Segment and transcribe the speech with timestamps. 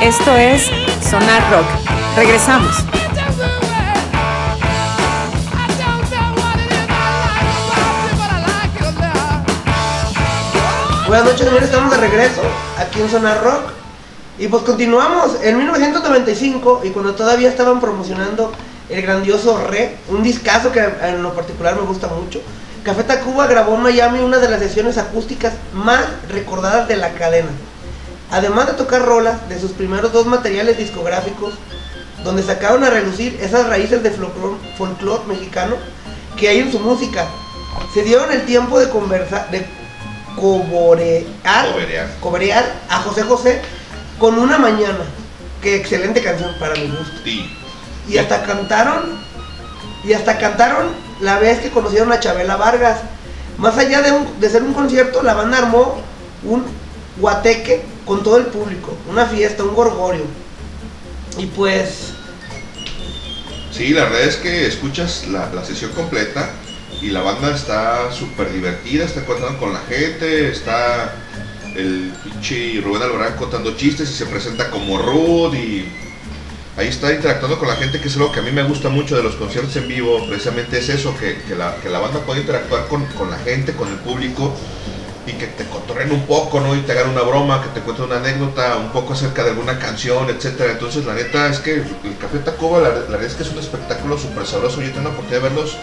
[0.00, 0.62] Esto es
[1.06, 1.66] Sonar Rock.
[2.16, 2.76] Regresamos.
[11.06, 12.42] Buenas noches, estamos de regreso
[12.78, 13.77] aquí en Sonar Rock.
[14.38, 18.52] Y pues continuamos en 1995 y cuando todavía estaban promocionando
[18.88, 22.40] el grandioso Re, un discazo que en lo particular me gusta mucho.
[22.84, 27.48] Café Tacuba grabó en Miami una de las sesiones acústicas más recordadas de la cadena.
[28.30, 31.54] Además de tocar rolas de sus primeros dos materiales discográficos,
[32.22, 34.12] donde sacaron a relucir esas raíces de
[34.76, 35.74] folclore mexicano
[36.36, 37.26] que hay en su música,
[37.92, 39.66] se dieron el tiempo de conversar, de
[40.36, 41.24] coborear,
[41.72, 42.14] Coberear.
[42.20, 43.60] coberear a José José
[44.18, 45.04] con una mañana.
[45.62, 47.18] Qué excelente canción para mi gusto.
[47.24, 47.50] Sí.
[48.08, 49.18] Y hasta cantaron,
[50.04, 50.88] y hasta cantaron
[51.20, 53.00] la vez que conocieron a Chabela Vargas.
[53.58, 56.00] Más allá de, un- de ser un concierto, la banda armó
[56.44, 56.64] un
[57.16, 60.24] guateque con todo el público, una fiesta, un gorgorio.
[61.36, 62.12] Y pues,
[63.72, 66.50] Sí, la verdad es que escuchas la, la sesión completa
[67.00, 71.12] y la banda está súper divertida, está contando con la gente, está
[71.78, 75.88] el pinche Rubén Albarán contando chistes y se presenta como Ruth y
[76.76, 79.16] ahí está interactuando con la gente, que es algo que a mí me gusta mucho
[79.16, 83.04] de los conciertos en vivo, precisamente es eso, que, que la, banda puede interactuar con,
[83.06, 84.52] con la gente, con el público
[85.26, 86.74] y que te cotorren un poco, ¿no?
[86.74, 89.78] Y te hagan una broma, que te cuenten una anécdota, un poco acerca de alguna
[89.78, 90.72] canción, etcétera.
[90.72, 93.58] Entonces, la neta es que el Café Tacuba, la, la verdad es que es un
[93.58, 94.80] espectáculo súper sabroso.
[94.80, 95.76] Yo tengo la oportunidad de verlos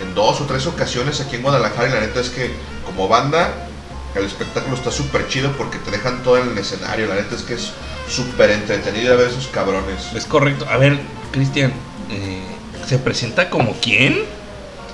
[0.00, 2.50] en dos o tres ocasiones aquí en Guadalajara y la neta es que
[2.86, 3.67] como banda
[4.18, 7.06] el espectáculo está súper chido porque te dejan todo en el escenario.
[7.06, 7.72] La neta es que es
[8.08, 10.12] súper entretenido a ver esos cabrones.
[10.14, 10.66] Es correcto.
[10.68, 10.98] A ver,
[11.32, 11.72] Cristian,
[12.10, 12.42] eh,
[12.86, 14.22] ¿se presenta como quién?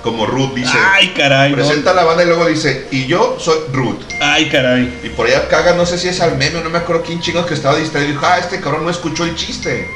[0.03, 0.77] Como Ruth dice.
[0.77, 1.53] Ay, caray.
[1.53, 4.01] Presenta la banda y luego dice, y yo soy Ruth.
[4.21, 4.99] Ay, caray.
[5.03, 7.47] Y por allá caga, no sé si es al meme, no me acuerdo quién chingos
[7.47, 9.89] que estaba distraído y dijo, ah, este cabrón no escuchó el chiste.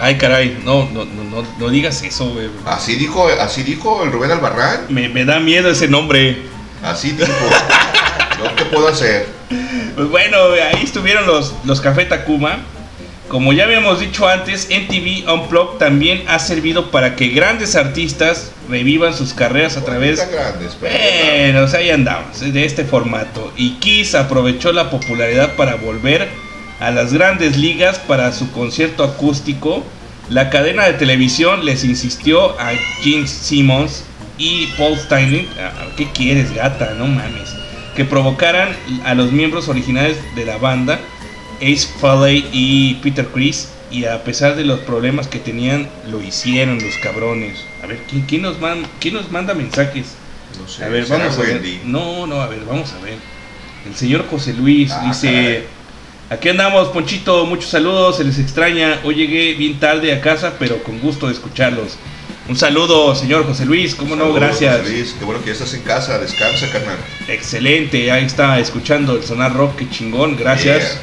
[0.00, 0.60] Ay, caray.
[0.64, 2.50] No, no, no, no, no digas eso, güey.
[2.64, 4.86] Así dijo, así dijo el Rubén Albarrán.
[4.88, 6.42] Me, me da miedo ese nombre.
[6.82, 7.32] Así dijo.
[8.66, 9.26] ¿Yo qué puedo hacer?
[9.94, 12.58] Pues bueno, ahí estuvieron los, los Café Tacuba.
[13.28, 19.14] Como ya habíamos dicho antes, MTV Unplugged también ha servido para que grandes artistas revivan
[19.14, 20.94] sus carreras a través grandes, pero-
[21.52, 23.52] Bueno, o sea, ahí andamos, de este formato.
[23.56, 26.28] Y Kiss aprovechó la popularidad para volver
[26.78, 29.84] a las grandes ligas para su concierto acústico.
[30.28, 32.72] La cadena de televisión les insistió a
[33.02, 34.04] Gene Simmons
[34.38, 36.94] y Paul Stanley, "Ah, ¿qué quieres, gata?
[36.96, 37.54] No mames.
[37.96, 41.00] Que provocaran a los miembros originales de la banda,
[41.62, 43.70] Ace Frehley y Peter Chris.
[43.90, 47.64] Y a pesar de los problemas que tenían, lo hicieron los cabrones.
[47.82, 50.06] A ver, ¿quién, quién nos, man- quién nos manda mensajes?
[50.60, 51.54] No sé, A ver, vamos a ver.
[51.56, 51.80] Wendy.
[51.84, 53.14] No, no, a ver, vamos a ver.
[53.86, 55.64] El señor José Luis Ah, dice: caray.
[56.28, 58.98] Aquí andamos, Ponchito, muchos saludos, se les extraña.
[59.04, 61.96] Hoy llegué bien tarde a casa, pero con gusto de escucharlos.
[62.48, 64.78] Un saludo, señor José Luis, cómo no, gracias.
[64.78, 66.96] José Luis, Qué bueno que ya estás en casa, descansa, carnal.
[67.26, 70.92] Excelente, ahí está escuchando el sonar rock, qué chingón, gracias.
[70.92, 71.00] Yeah.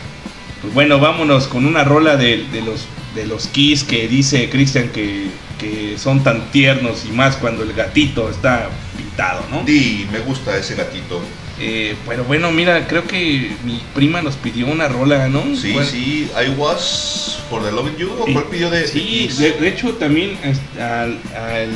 [0.61, 4.89] Pues bueno, vámonos con una rola de, de los de los Kiss que dice Cristian
[4.89, 5.27] que,
[5.59, 9.63] que son tan tiernos y más cuando el gatito está pintado, ¿no?
[9.63, 11.21] Di, me gusta ese gatito.
[11.59, 15.44] Eh, pero bueno, mira, creo que mi prima nos pidió una rola, ¿no?
[15.56, 15.86] Sí, ¿Cuál?
[15.86, 18.12] sí, I was for the loving you.
[18.19, 20.38] ¿O Y- cuál pidió de Sí, de, de hecho también
[20.80, 21.69] al, al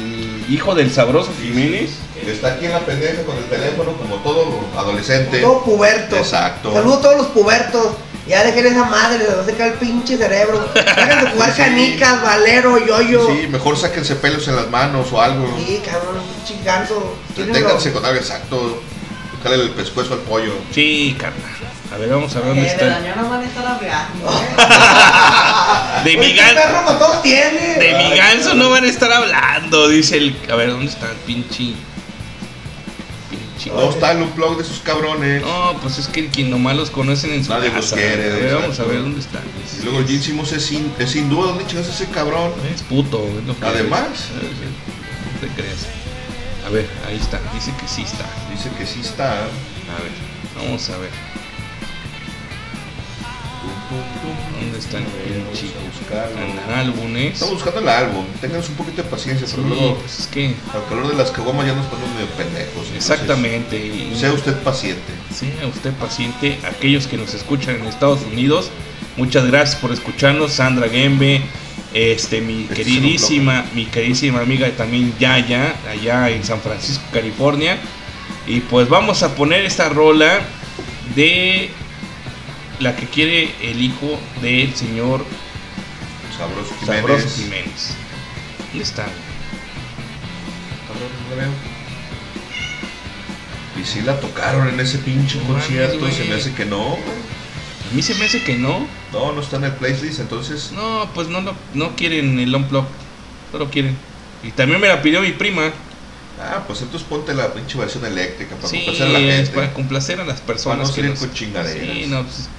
[0.50, 1.92] hijo del sabroso Jiménez.
[2.26, 5.40] Está aquí en la pendeja con el teléfono como todo adolescente.
[5.40, 6.18] todo puberto.
[6.18, 6.74] Exacto.
[6.74, 7.88] Saludos a todos los pubertos.
[8.28, 10.68] Ya dejen esa madre, les va a el pinche cerebro.
[10.74, 11.62] Dejen de jugar Sí.
[11.62, 13.26] canicas, valero, yoyo.
[13.28, 15.48] Sí, mejor sáquense pelos en las manos o algo.
[15.66, 16.18] Sí, cabrón.
[17.36, 18.82] Tienen Deténganse los- con algo exacto.
[19.52, 20.53] El pescuezo al pollo.
[20.72, 21.52] Sí, carnal.
[21.94, 23.16] A ver, vamos a ver dónde Eh, de está.
[23.16, 24.41] no van a estar hablando.
[26.03, 27.76] De mi ¿qué gan- perro con todos tiene?
[27.79, 30.35] De mi ganso no van a estar hablando, dice el.
[30.52, 31.73] A ver, ¿dónde está el pinche?
[33.73, 35.41] No está el unplug de sus cabrones.
[35.41, 37.96] No, pues es que quien nomás los conocen en su Nadie los casa.
[37.97, 39.40] quiere, A ver, vamos a ver dónde está.
[39.82, 41.41] Y luego Gene Simmons es, hin- es hindú.
[41.44, 42.53] ¿Dónde chingas ese cabrón?
[42.73, 44.03] Es puto, es lo que Además.
[44.34, 45.88] No te creas.
[46.67, 47.40] A ver, ahí está.
[47.53, 48.25] Dice que sí está.
[48.52, 49.31] Dice que sí está.
[49.31, 50.11] A ver,
[50.58, 51.09] vamos a ver.
[54.59, 55.67] ¿Dónde está el pinche?
[56.11, 57.34] En álbumes.
[57.35, 58.25] Estamos buscando el álbum.
[58.41, 60.55] Ténganos un poquito de paciencia, Sí, pero luego pues es que.
[60.73, 62.87] al calor de las caguamas ya nos ponemos medio pendejos.
[62.93, 64.11] Exactamente.
[64.13, 65.13] Sea usted paciente.
[65.34, 68.72] Sea usted paciente, aquellos que nos escuchan en Estados Unidos,
[69.17, 71.41] Muchas gracias por escucharnos, Sandra Gembe,
[71.93, 77.78] este, mi Este queridísima, mi queridísima amiga también Yaya, allá en San Francisco, California.
[78.45, 80.41] Y pues vamos a poner esta rola
[81.16, 81.69] de
[82.79, 85.25] la que quiere el hijo del señor
[86.37, 87.01] Sabroso Jiménez.
[87.01, 87.95] Sabroso Jiménez.
[88.72, 89.05] ¿Dónde está?
[93.79, 96.93] Y si la tocaron en ese pinche concierto, se me hace que no.
[96.93, 98.87] A mí se me hace que no.
[99.14, 100.72] No, no está en el playlist, entonces.
[100.74, 102.86] No, pues no, lo- no quieren el unplug.
[103.54, 103.96] No lo quieren.
[104.44, 105.72] Y también me la pidió mi prima.
[106.40, 109.52] Ah, pues entonces ponte la pinche versión eléctrica para Sí, complacer a la es gente.
[109.54, 110.78] para complacer a las personas.
[110.78, 111.82] Para no salir nos- con chingaderas.
[111.96, 112.50] Sí, no, pues,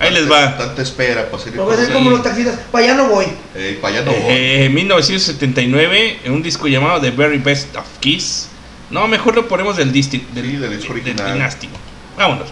[0.00, 0.56] ahí les va.
[0.56, 1.92] Tanta espera para salir No a ser Sí.
[1.92, 3.26] como los taxistas, para allá no voy.
[3.54, 4.32] Eh, para allá no voy.
[4.32, 8.48] Eh, en 1979, en un disco llamado The Very Best of Kiss.
[8.90, 11.32] No, mejor lo ponemos del, disti- del, Sí, del disco original.
[11.34, 11.74] dinástico.
[12.16, 12.48] Vámonos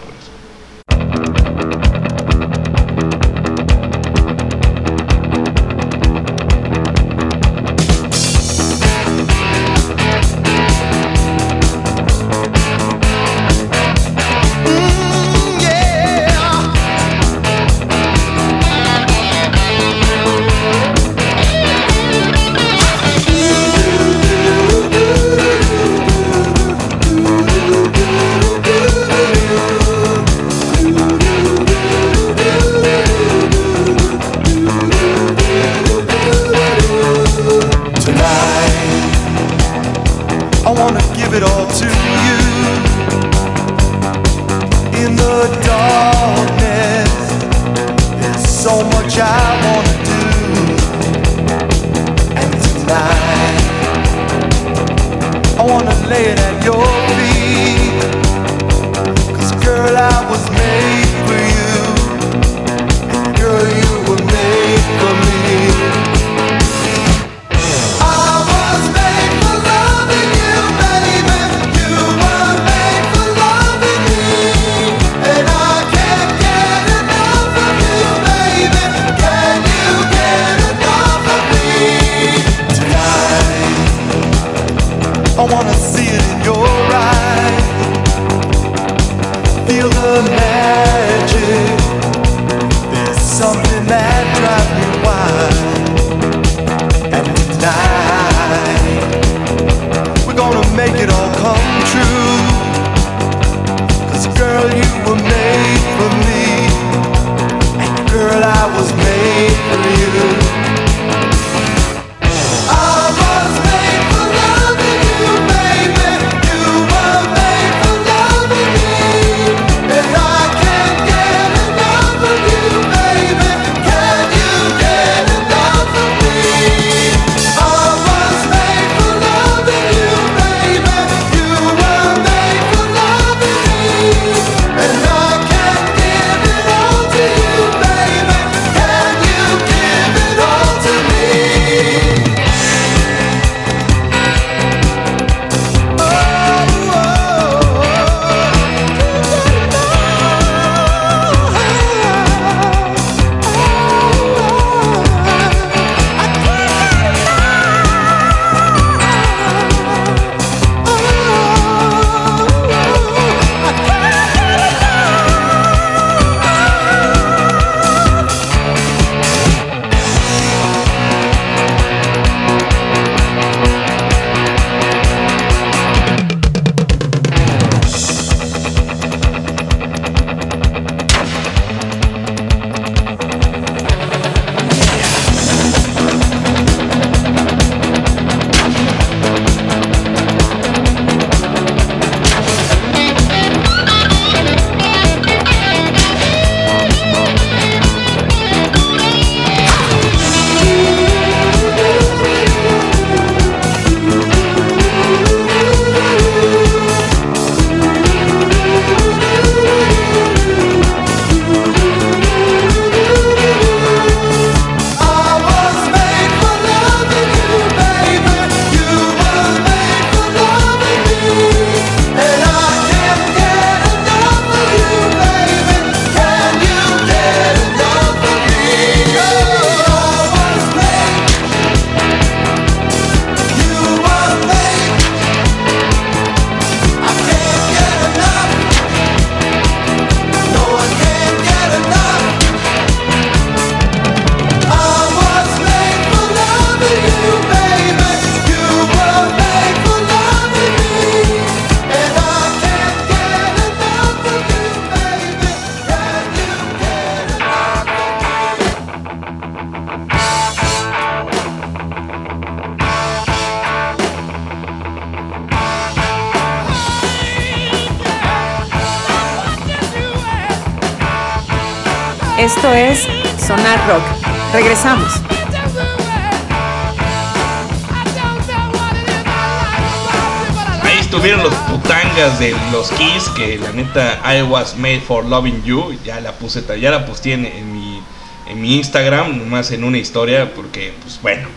[284.29, 285.97] I was made for loving you.
[286.05, 287.99] Ya la puse, ya la posteé en, en mi,
[288.47, 291.47] en mi Instagram, nomás en una historia, porque pues bueno,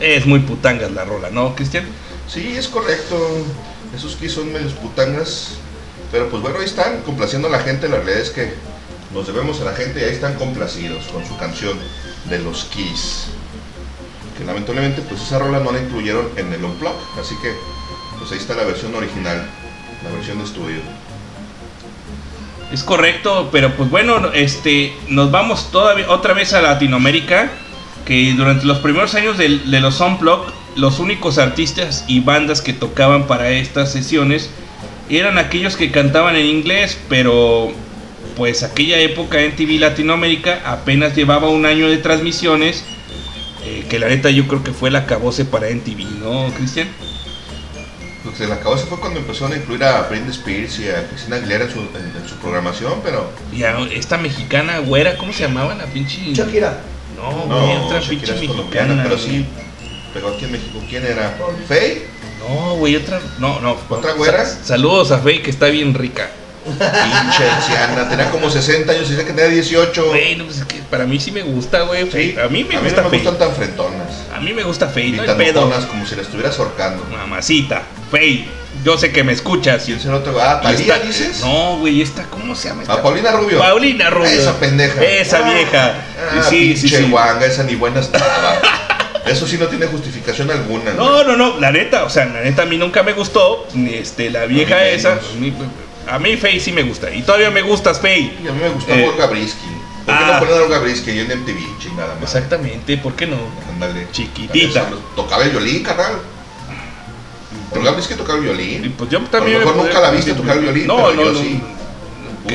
[0.00, 1.86] es muy putangas la rola, ¿no, Cristian?
[2.26, 3.16] Sí, es correcto.
[3.94, 5.58] Esos Kiss son medios putangas.
[6.10, 7.88] Pero pues bueno, ahí están complaciendo a la gente.
[7.88, 8.52] La realidad es que
[9.14, 11.78] nos debemos a la gente y ahí están complacidos con su canción
[12.28, 13.26] de los Kiss.
[14.36, 16.96] Que lamentablemente pues esa rola no la incluyeron en el Unplug.
[17.20, 17.54] Así que
[18.18, 19.46] pues ahí está la versión original,
[20.02, 20.80] la versión de estudio.
[22.72, 27.50] Es correcto, pero pues bueno, este, nos vamos todavía otra vez a Latinoamérica,
[28.06, 32.72] que durante los primeros años de, de los Unplugged, los únicos artistas y bandas que
[32.72, 34.48] tocaban para estas sesiones
[35.10, 37.72] eran aquellos que cantaban en inglés, pero
[38.36, 42.84] pues aquella época en TV Latinoamérica apenas llevaba un año de transmisiones,
[43.66, 46.88] eh, que la neta yo creo que fue la cabose para NTV, ¿no, Cristian?
[48.32, 50.88] Lo que se le acabó se fue cuando empezaron a incluir a Britney Spears y
[50.88, 55.18] a Christina Aguilera en su, en- en su programación, pero Y a esta mexicana güera,
[55.18, 56.32] ¿cómo se llamaba la pinche?
[56.32, 56.78] Shakira.
[57.16, 58.54] No, no, güey, otra Shakira pinche es mexicana.
[58.56, 59.44] colombiana, pero sí
[60.14, 60.78] pegó aquí en México.
[60.88, 61.36] ¿Quién era?
[61.68, 62.06] ¿Faye?
[62.48, 63.20] No, güey, otra.
[63.38, 63.76] No, no.
[63.90, 64.46] ¿Otra güera?
[64.46, 66.30] Sa- saludos a Faye, que está bien rica.
[66.64, 70.06] Pinche anciana, tenía como 60 años y dice que tenía 18.
[70.08, 72.10] Güey, no, pues es que para mí sí me gusta, güey.
[72.10, 72.36] Sí.
[72.42, 74.08] A mí me a mí gusta no me gustan tan frentonas.
[74.34, 75.70] A mí me gusta Faye, Y no hay tan pedo.
[75.88, 77.04] como si la estuvieras ahorcando.
[77.10, 78.46] Mamacita, Faye,
[78.84, 79.84] yo sé que me escuchas.
[79.84, 80.34] ¿Quién será otro?
[80.40, 81.40] Ah, Y ¿Talía esta- dices?
[81.40, 82.82] No, güey, esta, ¿cómo se llama?
[82.82, 82.94] esta?
[82.94, 83.58] A Paulina Rubio.
[83.58, 84.28] Paulina Rubio.
[84.30, 85.02] Esa pendeja.
[85.02, 85.94] Esa vieja.
[86.38, 87.10] Ah, sí, sí, pinche sí.
[87.10, 88.60] guanga, esa ni buena estaba.
[89.26, 90.94] Eso sí no tiene justificación alguna.
[90.94, 93.94] No, no, no, la neta, o sea, la neta a mí nunca me gustó, ni
[93.94, 95.64] este, la vieja esa, menos.
[96.08, 98.32] A mí Faye sí me gusta, y todavía me gustas Faye.
[98.42, 99.66] Y a mí me gustó Eh, Olga Brisky.
[100.04, 100.30] ¿Por qué ah.
[100.32, 101.78] no ponen a Olga Brisky ahí en MTV?
[101.80, 102.24] Chingada madre.
[102.24, 103.36] Exactamente, ¿por qué no?
[103.72, 104.06] Ándale.
[104.12, 104.88] Chiquitita.
[105.14, 106.14] Tocaba el violín, carnal.
[107.74, 108.94] Olga Brisky tocaba el violín.
[108.98, 109.56] pues yo también...
[109.56, 111.38] A lo mejor me nunca la viste tocar el violín, No, pero no, yo no,
[111.38, 111.60] sí.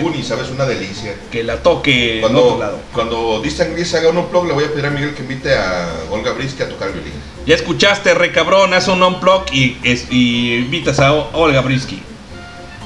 [0.03, 1.15] Uni, sabes, una delicia.
[1.31, 2.79] Que la toque en otro Cuando, lado.
[2.93, 5.87] cuando Distant Gris haga un unplug, le voy a pedir a Miguel que invite a
[6.11, 7.13] Olga Brisky a tocar el violín.
[7.45, 12.03] Ya escuchaste, re cabrón, haz un unplug y, es- y invitas a Olga Brisky.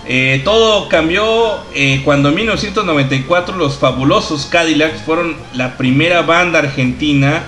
[0.08, 7.43] Eh, todo cambió eh, cuando en 1994 los fabulosos Cadillacs fueron la primera banda argentina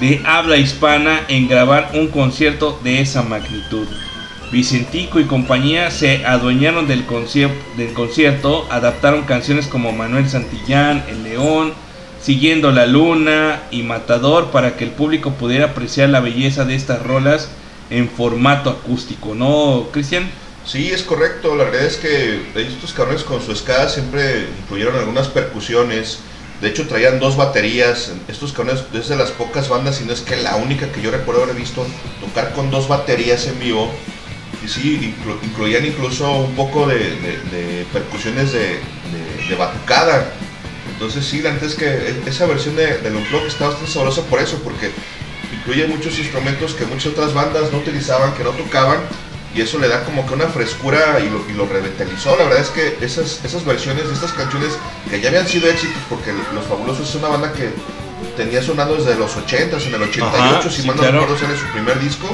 [0.00, 3.86] de habla hispana en grabar un concierto de esa magnitud.
[4.50, 11.24] Vicentico y compañía se adueñaron del, concier- del concierto, adaptaron canciones como Manuel Santillán, El
[11.24, 11.72] León,
[12.20, 17.00] Siguiendo la Luna y Matador para que el público pudiera apreciar la belleza de estas
[17.04, 17.48] rolas
[17.90, 20.28] en formato acústico, ¿no, Cristian?
[20.70, 21.56] Sí, es correcto.
[21.56, 26.18] La verdad es que estos cabrones con su escala siempre incluyeron algunas percusiones.
[26.60, 28.10] De hecho, traían dos baterías.
[28.28, 31.10] Estos cabrones es de las pocas bandas, y no es que la única que yo
[31.10, 31.86] recuerdo haber visto
[32.20, 33.90] tocar con dos baterías en vivo.
[34.62, 40.32] Y sí, inclu- incluían incluso un poco de, de- de percusiones de, de, de batucada.
[40.92, 44.40] Entonces sí, la neta es que esa versión de, del Unplugged está bastante sabrosa por
[44.40, 44.90] eso, porque
[45.56, 48.98] incluye muchos instrumentos que muchas otras bandas no utilizaban, que no tocaban,
[49.54, 52.36] y eso le da como que una frescura y lo, y lo revitalizó.
[52.36, 54.70] La verdad es que esas, esas versiones de estas canciones
[55.10, 57.70] que ya habían sido éxitos, porque Los Fabulosos es una banda que
[58.36, 60.26] tenía sonando desde los 80s, en el 88,
[60.58, 61.20] Ajá, si sí, mal no claro.
[61.20, 62.28] recuerdo, sale su primer disco.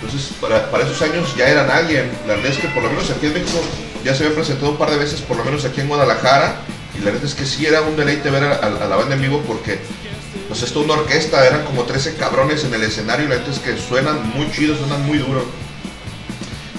[0.00, 2.10] Entonces, para, para esos años ya eran alguien.
[2.26, 3.60] La verdad es que por lo menos aquí en México
[4.04, 6.60] ya se había presentado un par de veces, por lo menos aquí en Guadalajara.
[6.94, 9.14] Y la verdad es que sí era un deleite ver a, a- a la banda
[9.14, 9.78] en vivo porque,
[10.48, 13.26] pues esto una orquesta, eran como 13 cabrones en el escenario.
[13.26, 15.44] Y la verdad es que suenan muy chidos, suenan muy duro.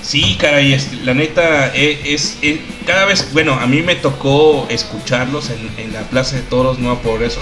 [0.07, 4.65] Sí, caray, este, la neta e- es, es- cada vez, bueno, a mí me tocó
[4.69, 7.41] escucharlos en, en la Plaza de Toros Nueva Progreso.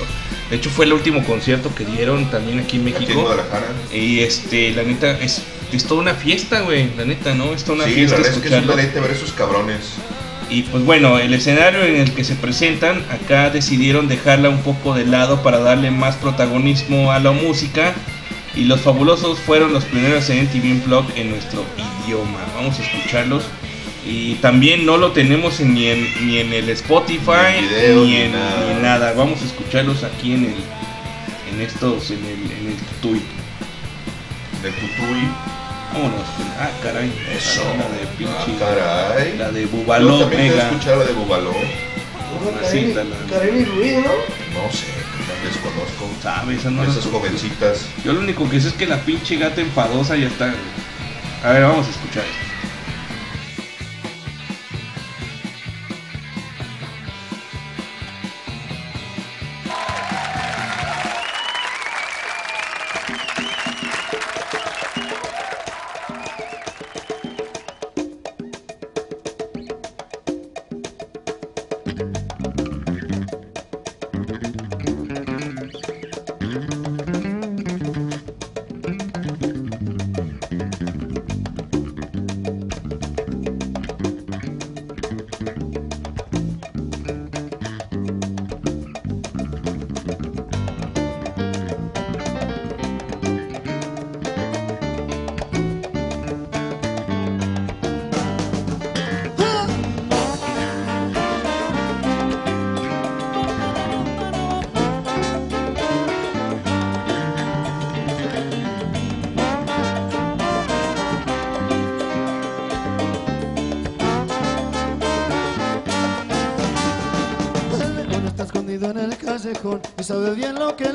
[0.50, 3.22] De hecho fue el último concierto que dieron también aquí en Aquí en México.
[3.22, 3.68] Guadalajara.
[3.94, 7.54] Y este, la neta es, es toda una fiesta, güey, la neta, ¿no?
[7.54, 9.82] Es toda una Sí, la fiesta verdad es que es un ver esos cabrones.
[10.50, 14.96] Y pues bueno, el escenario en el que se presentan, acá decidieron dejarla un poco
[14.96, 17.94] de lado para darle más protagonismo a la música.
[18.56, 21.64] Y los fabulosos fueron los primeros en MTV Unplugged en nuestro
[22.06, 22.40] idioma.
[22.56, 23.44] Vamos a escucharlos.
[24.08, 27.96] Y también no lo tenemos en- ni, en, ni en el Spotify Ni en video,
[28.04, 28.74] ni, ni en, nada.
[28.76, 29.14] ni nada.
[29.14, 30.56] Vamos a escucharlos aquí en el
[31.54, 33.22] en estos en el en el Tutui.
[34.62, 35.28] De Tutuy.
[35.94, 36.22] Vámonos.
[36.60, 37.12] Ah, caray.
[37.36, 37.62] Eso.
[37.78, 38.64] La de pinche.
[38.64, 39.38] Ah, caray.
[39.38, 40.68] La de Yo Bubaló también Mega.
[40.70, 41.52] escuchar la de Bubaló.
[42.64, 44.02] Así, Kareli la- Kareli Ruiz, ¿no?
[44.04, 44.95] No sé, la
[45.46, 46.10] desconozco.
[46.22, 46.66] ¿Sabes?
[46.66, 47.86] No Esas jovencitas.
[48.04, 50.54] Yo lo único que sé es que la pinche gata enfadosa ya está.
[51.44, 52.45] A ver, vamos a escuchar esto.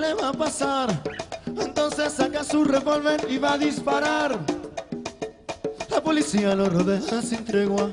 [0.01, 1.03] le va a pasar.
[1.47, 4.39] Entonces saca su revólver y va a disparar.
[5.91, 7.91] La policía lo rodea sin tregua.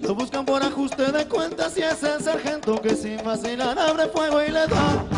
[0.00, 4.42] Lo buscan por ajuste de cuentas y es el sargento que sin vacilar abre fuego
[4.42, 5.13] y le da.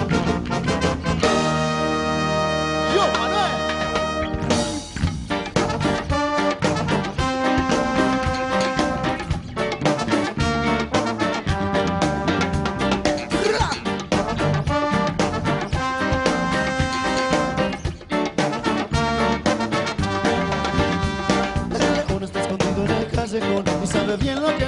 [24.19, 24.66] bien lo que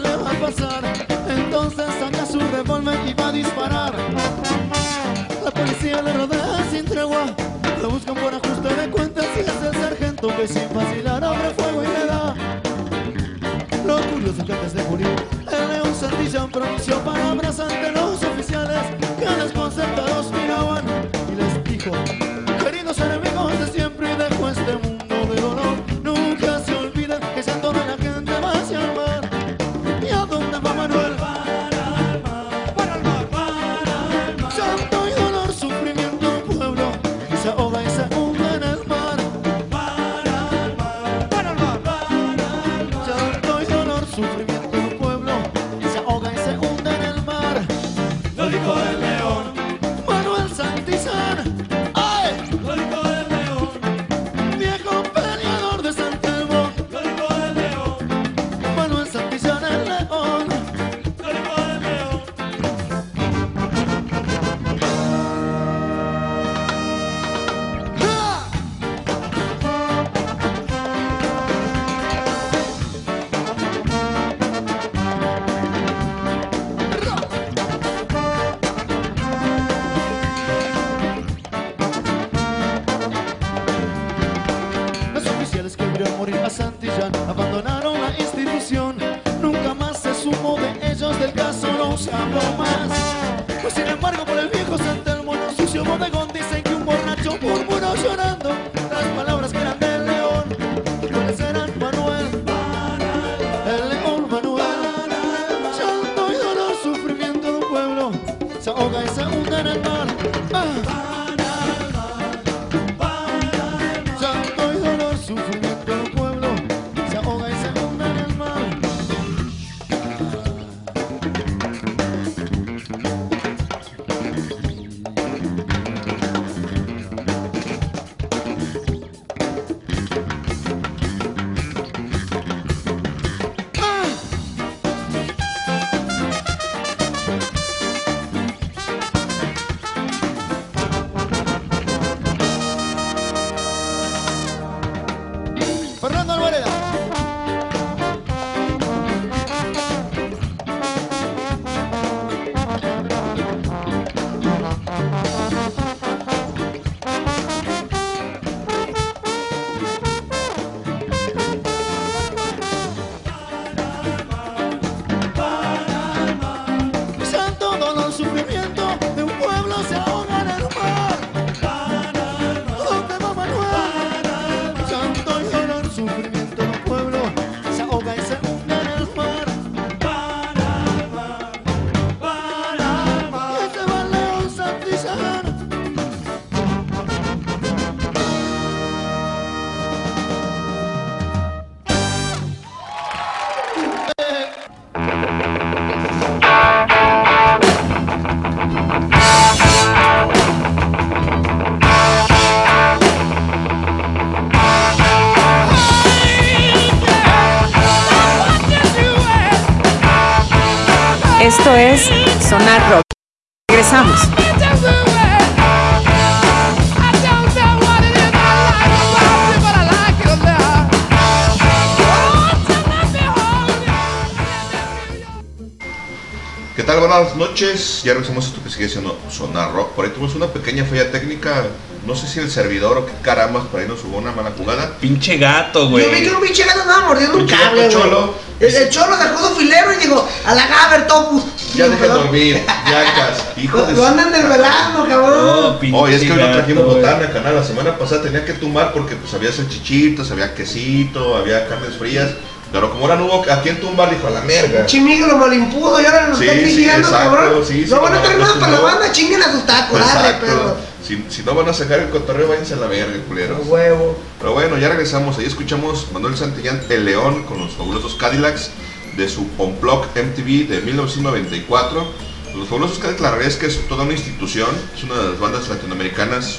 [227.60, 228.02] noches.
[228.04, 229.92] Ya regresamos a esto que sigue siendo Sonar Rock.
[229.92, 231.66] Por ahí tuvimos una pequeña falla técnica.
[232.06, 234.96] No sé si el servidor o qué carambas, por ahí nos jugó una mala jugada.
[234.98, 236.04] Pinche gato, güey.
[236.04, 238.34] Yo vi que un pinche gato andaba mordiendo un cable, gato cholo.
[238.60, 241.42] El, el cholo sacó su filero y dijo, a la Gaber, Topus.
[241.74, 242.24] Ya perdón.
[242.24, 243.44] dormir, yacas.
[243.56, 245.78] Hijo de Lo andan desvelando, cabrón.
[245.90, 247.56] No, Oye, es que hoy no trajimos botana, canal.
[247.56, 252.30] La semana pasada tenía que tumbar porque pues había salchichitos, había quesito, había carnes frías.
[252.70, 254.84] Pero como ahora no hubo a quién tumbar, dijo a la merga.
[254.84, 257.64] Chimigo lo malimpudo y ahora nos Sí, está sí, criticando, exacto, cabrón.
[257.66, 260.46] sí, no van a tener nada para la banda, chinguen a sus tacos, Exacto.
[260.46, 260.76] pedo.
[261.02, 263.66] Si, si no van a sacar el cotorreo, váyanse a la verga, culeros.
[263.66, 264.18] Huevo.
[264.38, 265.38] Pero bueno, ya regresamos.
[265.38, 268.70] Ahí escuchamos Manuel Santillán El León con los fabulosos Cadillacs
[269.16, 272.06] de su Unplug MTV de 1994.
[272.54, 274.68] Los fabulosos Cadillacs, la realidad es que es toda una institución.
[274.94, 276.58] Es una de las bandas latinoamericanas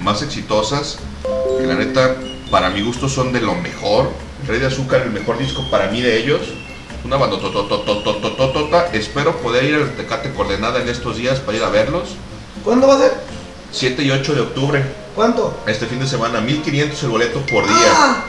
[0.00, 0.98] más exitosas.
[1.58, 2.14] Que la neta,
[2.52, 4.10] para mi gusto, son de lo mejor.
[4.48, 6.40] Rey de Azúcar, el mejor disco para mí de ellos.
[7.04, 8.86] Una banda tototototototota.
[8.92, 12.10] Espero poder ir al Tecate Coordenada en estos días para ir a verlos.
[12.64, 13.12] ¿Cuándo va a ser?
[13.70, 14.84] 7 y 8 de octubre.
[15.14, 15.58] ¿Cuánto?
[15.66, 17.76] Este fin de semana, 1500 el boleto por día.
[17.92, 18.24] Ah,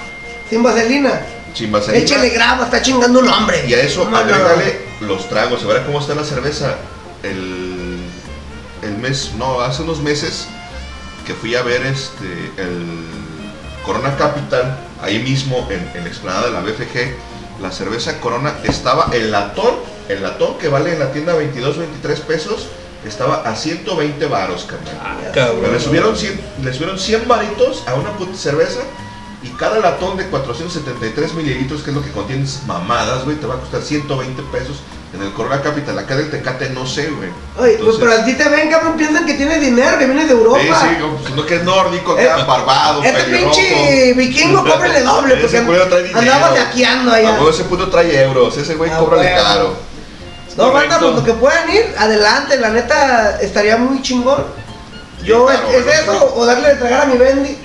[0.50, 1.22] sin vaselina.
[1.54, 2.04] Sin vaselina.
[2.04, 3.64] Échale graba, está chingando un hombre.
[3.68, 4.20] Y a eso No, no, no.
[4.36, 5.64] agrégale los tragos.
[5.64, 6.76] A ver cómo está la cerveza.
[7.24, 7.98] El,
[8.84, 10.48] el mes, no, hace unos meses
[11.26, 12.26] que fui a ver este
[12.58, 13.06] el
[13.86, 19.10] Corona Capital, ahí mismo en, en la explanada de la BFG, la cerveza Corona estaba
[19.12, 19.76] el latón,
[20.08, 22.68] el latón que vale en la tienda 22, 23 pesos,
[23.06, 24.98] estaba a 120 varos, carnal.
[25.02, 25.18] Ah,
[25.72, 28.82] le subieron 100, le subieron 100 varitos a una puta cerveza
[29.42, 33.56] y cada latón de 473 mililitros, que es lo que contiene mamadas, güey, te va
[33.56, 34.78] a costar 120 pesos
[35.14, 35.98] en el Corona Capital.
[35.98, 37.30] Acá del Tecate no sé, güey.
[37.58, 40.34] Oye, pues, pero a ti te ven, cabrón, piensan que tienes dinero, que vienes de
[40.34, 40.60] Europa.
[40.62, 44.64] Sí, sí, como, pues, no que es nórdico, que Eh, es barbado, Este pinche vikingo,
[44.66, 47.32] cóbrele doble, Ese porque andaba saqueando A allá.
[47.34, 49.44] huevo ese puto trae euros, ese güey Ah, cóbrale huevo.
[49.44, 49.90] caro.
[50.58, 54.44] No, banda, pues lo que puedan ir, adelante, la neta, estaría muy chingón.
[55.24, 56.20] Yo, claro, ¿es bueno, eso?
[56.20, 56.34] sí.
[56.36, 57.58] O darle de tragar a mi Bendy.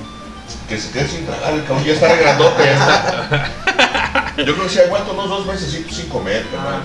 [0.68, 2.62] Que se quede sin tragar, el cabrón ya está re grandote.
[2.64, 3.50] ya está.
[4.36, 6.82] Yo creo que ha aguanto unos dos meses sin, sin comer, carnal.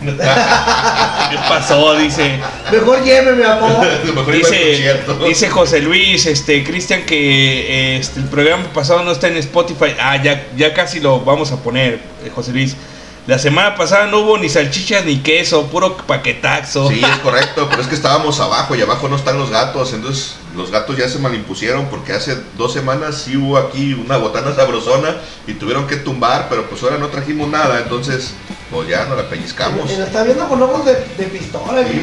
[0.00, 1.96] ¿Qué pasó?
[1.96, 2.38] Dice.
[2.70, 3.86] Mejor lléveme, amor.
[4.14, 9.36] Mejor Dice, dice José Luis, este, Cristian, que este, el programa pasado no está en
[9.38, 9.94] Spotify.
[10.00, 12.76] Ah, ya, ya casi lo vamos a poner, eh, José Luis.
[13.26, 16.88] La semana pasada no hubo ni salchichas ni queso, puro paquetazo.
[16.88, 20.36] Sí, es correcto, pero es que estábamos abajo y abajo no están los gatos, entonces
[20.56, 25.16] los gatos ya se malimpusieron porque hace dos semanas sí hubo aquí una botana sabrosona
[25.46, 28.32] y tuvieron que tumbar, pero pues ahora no trajimos nada, entonces
[28.70, 29.88] pues ya nos la pellizcamos.
[29.90, 32.02] Y nos está viendo con ojos de, de pistola, Sí,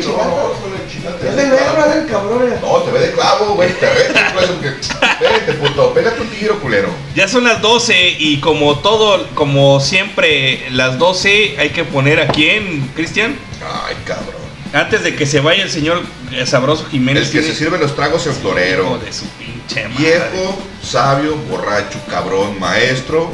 [1.03, 1.89] no, Es de negro, clavo.
[1.91, 2.51] es el cabrón.
[2.53, 2.57] eh.
[2.61, 4.13] No, te ve de clavo, güey, te ve,
[4.61, 6.89] que- vete puto, pégate un tiro, culero.
[7.15, 12.27] Ya son las 12 y como todo, como siempre, las 12 hay que poner a
[12.27, 13.35] quién, Cristian.
[13.85, 14.42] Ay, cabrón.
[14.73, 17.27] Antes de que se vaya el señor eh, Sabroso Jiménez.
[17.27, 18.97] El que se tiene- sirve los tragos en florero.
[18.97, 20.03] de su pinche madre.
[20.03, 23.31] Viejo, sabio, borracho, cabrón, maestro,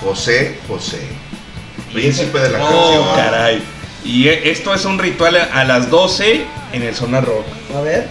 [0.00, 1.00] José José.
[1.92, 2.68] Príncipe de la Oh,
[3.04, 3.16] canción.
[3.16, 3.62] caray.
[4.04, 7.44] Y eh, esto es un ritual a- las 12 en el Zona Rock.
[7.76, 8.08] A ver.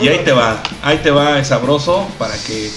[0.00, 2.70] Y ahí te va, ahí te va sabroso para que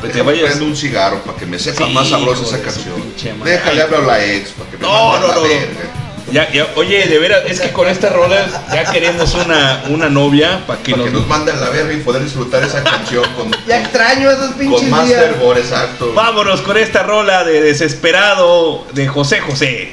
[0.00, 0.50] pues, te Déjame vayas.
[0.50, 2.94] prendo un cigarro para que me sepa Sí, más sabrosa esa canción.
[3.00, 3.32] pinche.
[3.44, 6.01] Déjale hablar a la ex para que me No, mande a no, la no, no.
[6.30, 10.60] Ya, ya, oye, de veras, es que con esta rola ya queremos una, una novia
[10.66, 11.20] para que Para que nos.
[11.20, 14.58] nos mande a la verga y poder disfrutar esa canción con, Ya extraño esos con
[14.58, 15.20] pinches más días.
[15.20, 16.12] fervor, exacto.
[16.14, 19.92] Vámonos con esta rola de desesperado de José José.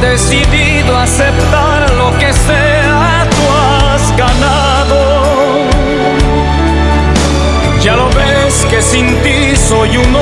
[0.00, 5.68] Decidido a aceptar lo que sea, tú has ganado.
[7.82, 10.14] Ya lo ves que sin ti soy un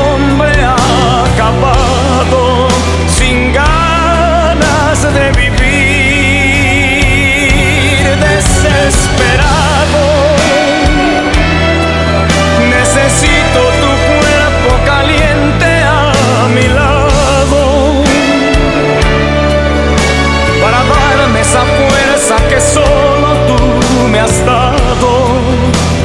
[22.57, 25.11] que solo tú me has dado.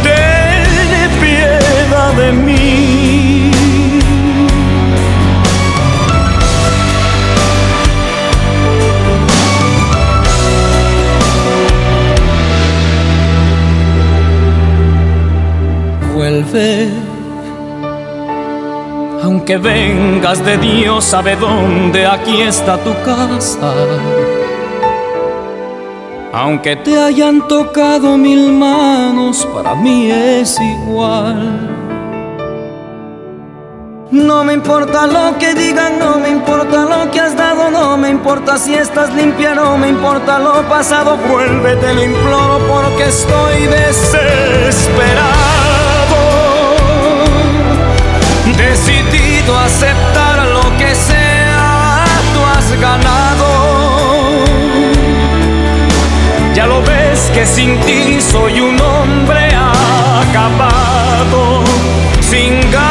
[0.03, 3.51] Ten piedad de mí.
[16.13, 16.89] Vuelve.
[19.23, 24.30] Aunque vengas de Dios, sabe dónde, aquí está tu casa
[26.33, 31.69] aunque te hayan tocado mil manos, para mí es igual.
[34.11, 38.09] No me importa lo que digan, no me importa lo que has dado, no me
[38.09, 45.25] importa si estás limpia, no me importa lo pasado, vuélvete, lo imploro porque estoy desesperado.
[48.55, 53.20] Decidido a aceptar lo que sea, tú has ganado.
[56.53, 59.49] Ya lo ves que sin ti soy un hombre
[60.23, 61.63] acabado,
[62.19, 62.90] sin ganas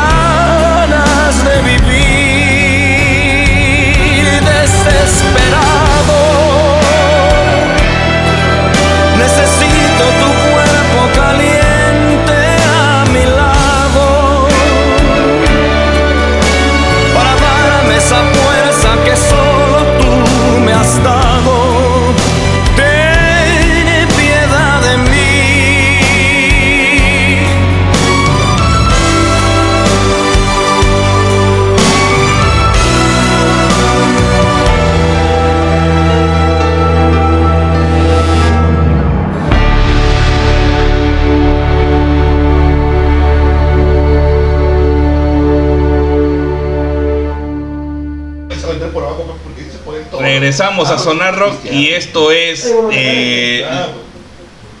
[50.51, 53.65] Regresamos a Sonar Rock y esto es eh,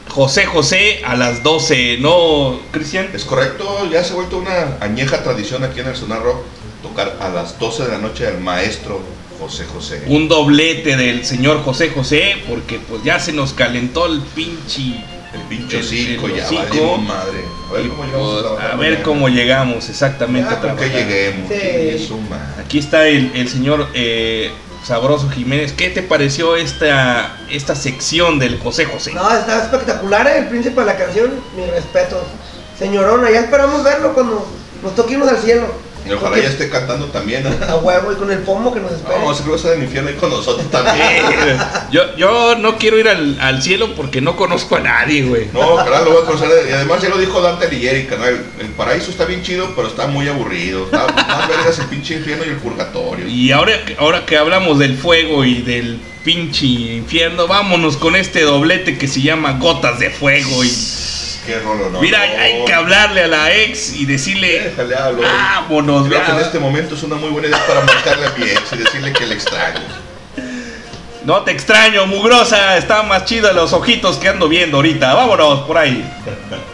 [0.09, 3.07] José José a las 12, ¿no, Cristian?
[3.13, 6.43] Es correcto, ya se ha vuelto una añeja tradición aquí en el Sonar Rock
[6.83, 8.99] tocar a las 12 de la noche al maestro
[9.39, 10.03] José José.
[10.07, 14.81] Un doblete del señor José José, porque pues ya se nos calentó el pinche.
[15.33, 16.63] El pincho el- hocico, el ya hocico.
[16.69, 17.45] valimos madre.
[17.69, 20.85] A ver cómo llegamos pues, trabajar a ver cómo llegamos exactamente Ya a con que
[20.89, 21.07] trabajar.
[21.07, 21.49] lleguemos.
[21.49, 22.13] Sí.
[22.59, 24.51] Aquí está el, el señor eh,
[24.83, 25.73] Sabroso Jiménez.
[25.73, 29.13] ¿Qué te pareció esta, esta sección del José José?
[29.13, 31.31] No, está espectacular eh, el príncipe de la canción.
[31.55, 32.23] Mi respeto.
[32.77, 34.47] Señorona, ya esperamos verlo cuando
[34.81, 35.67] nos toque irnos al cielo.
[36.11, 37.43] Y ojalá ya esté cantando también.
[37.43, 37.49] ¿no?
[37.65, 39.19] A huevo y con el pomo que nos espera.
[39.19, 41.23] No, seguro está del infierno ahí con nosotros también.
[41.91, 45.47] Yo, yo no quiero ir al, al cielo porque no conozco a nadie, güey.
[45.53, 46.49] No, claro, lo voy a conocer.
[46.69, 48.41] Y además ya lo dijo Dante Alighieri, canal.
[48.59, 50.85] El paraíso está bien chido, pero está muy aburrido.
[50.85, 53.27] Está más vergas el pinche infierno y el purgatorio.
[53.27, 58.41] Y ahora, que- ahora que hablamos del fuego y del pinche infierno, vámonos con este
[58.43, 60.63] doblete que se llama Gotas de Fuego.
[60.63, 60.69] Y
[61.45, 62.01] Qué rolo, no.
[62.01, 62.39] mira, no.
[62.39, 65.21] hay que hablarle a la ex y decirle, Déjale hablo.
[65.23, 68.45] vámonos, Creo que en este momento es una muy buena idea para marcarle a mi
[68.45, 69.79] ex y decirle que le extraño.
[71.25, 75.13] No te extraño, mugrosa, está más chido los ojitos que ando viendo ahorita.
[75.13, 76.03] Vámonos por ahí.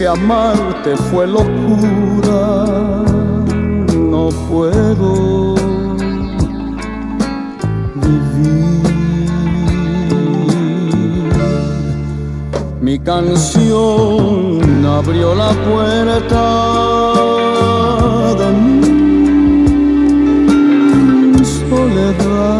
[0.00, 2.64] que amarte fue locura,
[3.94, 5.54] no puedo
[7.96, 8.80] vivir.
[12.80, 16.46] Mi canción abrió la puerta
[18.38, 18.48] de
[21.34, 22.56] mi soledad,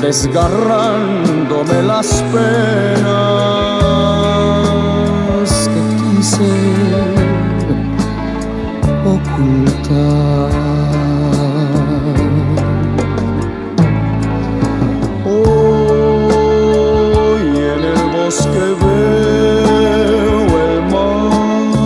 [0.00, 3.01] desgarrándome las penas
[9.04, 10.50] ocultar.
[15.24, 21.76] Hoy en el bosque veo el mar,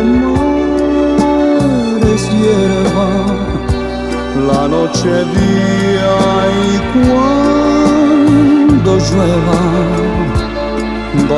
[0.00, 3.10] el mar es hierba,
[4.48, 5.10] la noche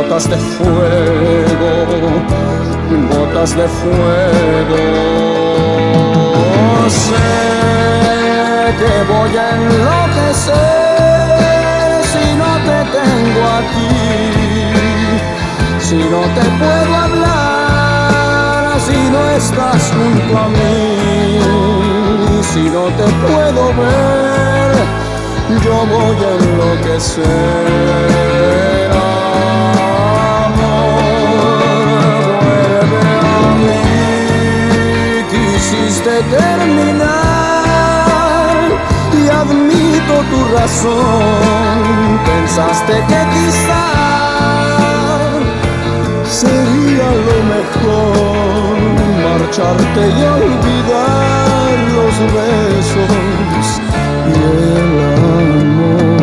[0.08, 1.70] gotas de fuego,
[3.10, 4.78] gotas de fuego.
[6.88, 7.12] Sé
[8.78, 10.56] que voy a enloquecer
[12.12, 13.92] si no te tengo aquí,
[15.78, 21.38] si no te puedo hablar, si no estás junto a mí,
[22.50, 24.72] si no te puedo ver,
[25.62, 27.98] yo voy a enloquecer.
[36.02, 37.08] Terminar
[39.12, 42.20] y admito tu razón.
[42.24, 44.78] Pensaste que quizás
[46.24, 48.76] sería lo mejor
[49.24, 53.66] marcharte y olvidar los besos
[54.26, 56.17] y el amor.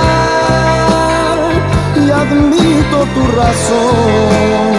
[1.95, 4.71] y admito tu razón.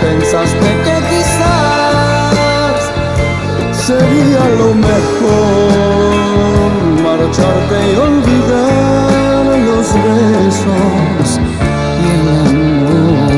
[0.00, 2.78] Pensaste que quizás
[3.86, 5.48] sería lo mejor
[7.02, 8.19] marcharte y olvidar
[12.02, 13.30] y el amor.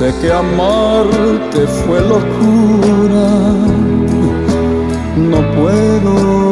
[0.00, 3.28] Sé que amarte fue locura,
[5.14, 6.49] no puedo.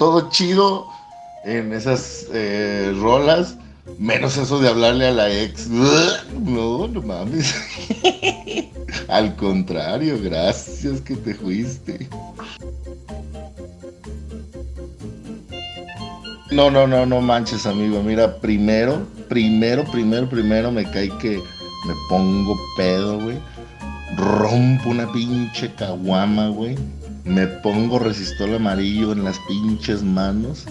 [0.00, 0.86] Todo chido
[1.44, 3.56] en esas eh, rolas,
[3.98, 5.68] menos eso de hablarle a la ex.
[6.40, 7.54] No, no mames.
[9.08, 12.08] Al contrario, gracias que te fuiste.
[16.50, 18.02] No, no, no, no manches, amigo.
[18.02, 21.40] Mira, primero, primero, primero, primero me cae que
[21.86, 23.38] me pongo pedo, güey.
[24.16, 26.76] Rompo una pinche caguama, güey.
[27.24, 30.64] Me pongo resistol amarillo en las pinches manos.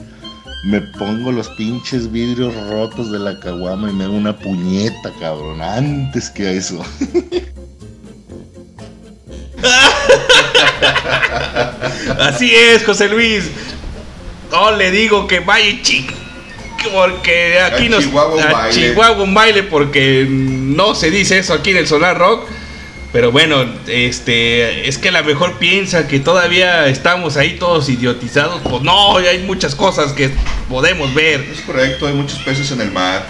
[0.65, 5.61] Me pongo los pinches vidrios rotos de la caguama y me hago una puñeta, cabrón.
[5.61, 6.83] Antes que eso.
[12.19, 13.49] Así es, José Luis.
[14.51, 16.07] No le digo que vaya chi
[16.93, 18.73] porque aquí A nos Chihuahua un a baile.
[18.73, 22.47] Chihuahua un baile porque no se dice eso aquí en el Sonar Rock.
[23.11, 28.61] Pero bueno, este es que a lo mejor piensa que todavía estamos ahí todos idiotizados.
[28.61, 30.29] Pues no, hay muchas cosas que
[30.69, 31.41] podemos ver.
[31.51, 33.25] Es correcto, hay muchos peces en el mar.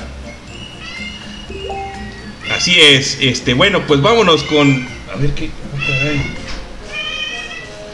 [2.51, 4.85] Así es, este, bueno, pues vámonos con.
[5.13, 5.49] A ver qué.
[5.87, 6.21] caray.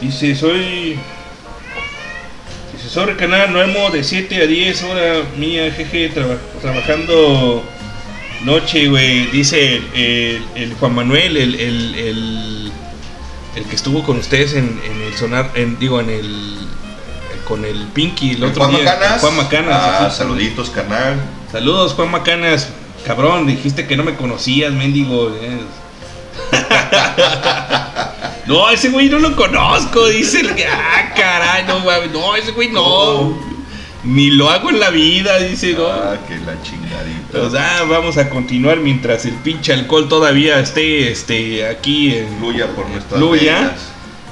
[0.00, 0.98] Dice, soy.
[2.96, 7.62] Dice, soy canal Nuevo de 7 a 10 horas mía, jeje, traba- trabajando
[8.44, 9.26] noche, güey.
[9.26, 12.72] Dice eh, el Juan Manuel, el, el, el,
[13.56, 17.64] el que estuvo con ustedes en, en el sonar, en, digo, en el, el con
[17.66, 18.84] el Pinky el otro Juan día.
[18.94, 19.20] Macanas.
[19.20, 19.76] Juan Macanas.
[19.78, 21.16] Ah, saluditos, canal.
[21.52, 22.70] Saludos, Juan Macanas.
[23.06, 25.36] Cabrón, dijiste que no me conocías, mendigo.
[28.46, 30.50] no, ese güey no lo conozco, dice el.
[30.50, 33.36] Ah, caray, no, mames, no, ese güey no.
[34.04, 35.86] Ni lo hago en la vida, dice, no.
[35.86, 37.42] Ah, que la chingadita.
[37.42, 42.68] O sea, vamos a continuar mientras el pinche alcohol todavía esté este, aquí en, Fluya
[42.68, 43.72] por nuestras venas.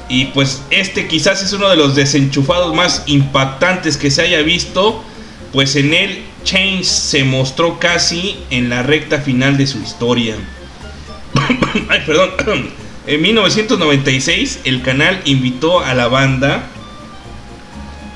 [0.08, 5.02] Y pues este quizás es uno de los desenchufados más impactantes que se haya visto,
[5.52, 10.36] pues en él Chains se mostró casi en la recta final de su historia.
[11.88, 12.83] Ay, perdón.
[13.06, 16.64] En 1996 el canal invitó a la banda,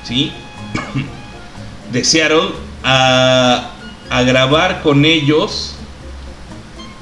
[0.03, 0.31] ¿sí?
[1.91, 2.49] De Seattle
[2.83, 3.71] a,
[4.25, 5.75] grabar con ellos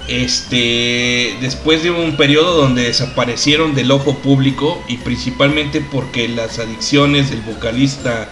[0.09, 7.29] este después de un periodo donde desaparecieron del ojo público y principalmente porque las adicciones
[7.29, 8.29] del vocalista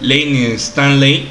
[0.00, 1.28] Lane Stanley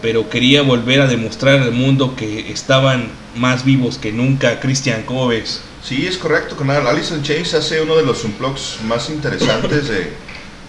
[0.00, 5.62] pero quería volver a demostrar al mundo que estaban más vivos que nunca Christian Coves
[5.82, 6.86] Sí, es correcto, canal.
[6.86, 10.12] Alice in Chains hace uno de los unplugs más interesantes de,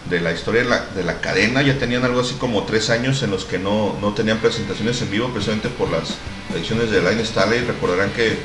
[0.10, 1.62] de la historia de la, de la cadena.
[1.62, 5.12] Ya tenían algo así como tres años en los que no, no tenían presentaciones en
[5.12, 6.16] vivo, precisamente por las
[6.53, 7.62] adicciones de Line Staley.
[7.62, 8.38] Recordarán que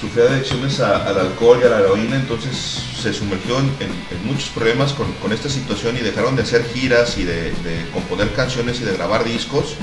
[0.00, 2.52] sufría adicciones al alcohol y a la heroína, entonces
[3.00, 6.64] se sumergió en, en- en muchos problemas con, con esta situación y dejaron de hacer
[6.74, 9.76] giras y de, de componer canciones y de grabar discos.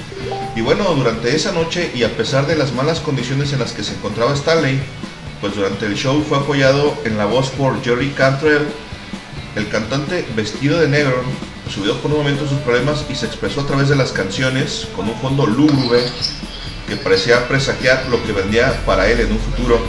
[0.56, 3.84] Y bueno, durante esa noche y a pesar de las malas condiciones en las que
[3.84, 4.80] se encontraba Stanley,
[5.42, 8.68] pues durante el show fue apoyado en la voz por Jerry Cantrell.
[9.56, 11.24] El cantante vestido de negro
[11.74, 15.08] subió por un momento sus problemas y se expresó a través de las canciones con
[15.08, 16.02] un fondo lúgubre
[16.88, 19.80] que parecía presagiar lo que vendría para él en un futuro.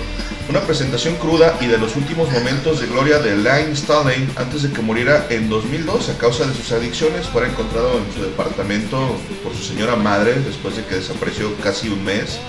[0.50, 4.72] Una presentación cruda y de los últimos momentos de gloria de Line Staley antes de
[4.72, 7.28] que muriera en 2002 a causa de sus adicciones.
[7.28, 12.04] Fuera encontrado en su departamento por su señora madre después de que desapareció casi un
[12.04, 12.40] mes.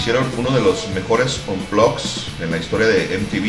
[0.00, 3.44] Hicieron uno de los mejores unplugs en la historia de MTV.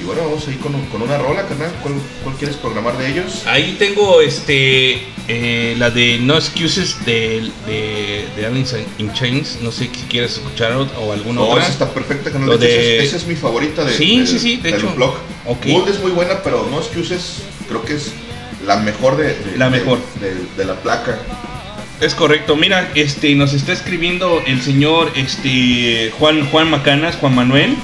[0.00, 1.72] Y bueno, vamos a ir con, con una rola, carnal.
[1.82, 3.42] ¿Cuál, cuál quieres programar de ellos?
[3.46, 9.70] ahí tengo este eh, la de No Excuses de, de, de Alice in Chains no
[9.72, 12.58] sé si quieres escuchar o, alguna No, otra esa está perfecta, carnal.
[12.60, 14.74] De de- esa, es, esa es mi favorita de, Sí, del- sí, sí, de del
[14.74, 14.86] hecho.
[14.88, 15.14] unplug.
[15.46, 15.66] Ok.
[15.66, 18.12] Wood es muy buena, pero No Excuses creo que es
[18.66, 19.98] la mejor de, de- La de- mejor.
[20.20, 21.18] de, de la placa.
[22.02, 27.76] Es correcto, mira, este nos está escribiendo el señor este Juan Juan Macanas, Juan Manuel,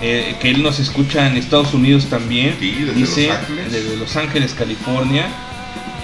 [0.00, 2.54] eh, que él nos escucha en Estados Unidos también.
[2.60, 3.72] Sí, desde dice Los Ángeles.
[3.72, 5.26] desde Los Ángeles, California.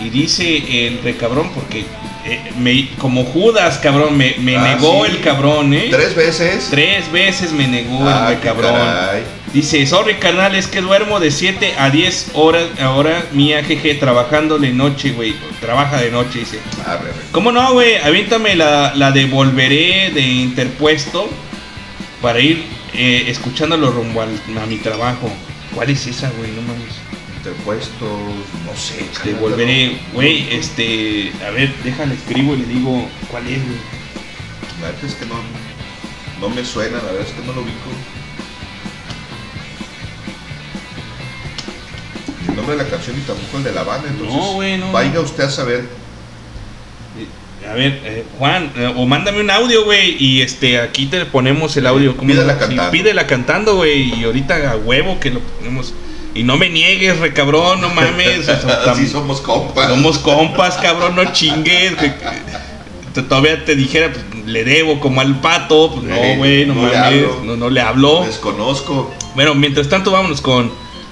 [0.04, 1.84] Y dice el recabrón porque
[2.26, 5.12] eh, me, como Judas, cabrón, me, me Ah, negó sí.
[5.12, 5.88] el cabrón, ¿eh?
[5.90, 6.68] Tres veces.
[6.70, 8.72] Tres veces me negó Ah, el cabrón.
[8.74, 9.22] caray.
[9.52, 14.58] Dice, sorry canal, es que duermo de 7 a 10 horas ahora, mía, jeje, trabajando
[14.58, 15.34] de noche, güey.
[15.60, 16.58] Trabaja de noche, dice.
[16.84, 17.12] Arre, arre.
[17.32, 17.96] ¿Cómo no, güey?
[17.96, 21.30] Aviéntame la, la de Volveré de Interpuesto
[22.20, 25.30] para ir eh, escuchándolo rumbo al- a mi trabajo.
[25.74, 26.50] ¿Cuál es esa, güey?
[26.50, 26.94] No mames.
[27.46, 28.10] Interpuestos,
[28.66, 28.94] no sé.
[29.22, 31.32] Te carnal, volveré, güey, este...
[31.46, 33.78] A ver, déjale, escribo y le digo cuál es, güey.
[34.80, 35.36] La verdad es que no,
[36.40, 37.76] no me suena, la verdad es que no lo ubico.
[42.42, 44.78] Ni El nombre de la canción y tampoco el de la banda, entonces No, güey,
[44.78, 45.88] no, vaya usted a saber.
[47.70, 51.76] A ver, eh, Juan, eh, o mándame un audio, güey, y este, aquí te ponemos
[51.76, 52.16] el audio.
[52.16, 52.58] ¿cómo Pídela no?
[52.58, 52.90] cantando.
[52.90, 55.94] pídela cantando, güey, y ahorita a huevo que lo ponemos.
[56.36, 58.48] Y no me niegues, re cabrón, no mames.
[58.86, 59.88] Así somos compas.
[59.88, 61.94] Somos compas, cabrón, no chingues.
[63.14, 65.92] Todavía te dijera, pues, le debo como al pato.
[65.92, 67.24] Pues no, güey, no, mames.
[67.44, 68.24] No, no le hablo.
[68.26, 69.14] Desconozco.
[69.34, 70.70] Bueno, mientras tanto, vámonos con,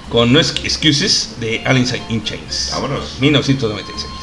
[0.09, 2.69] con No Excuses de Alice in Chains.
[2.73, 3.17] Vámonos.
[3.19, 4.14] 1996.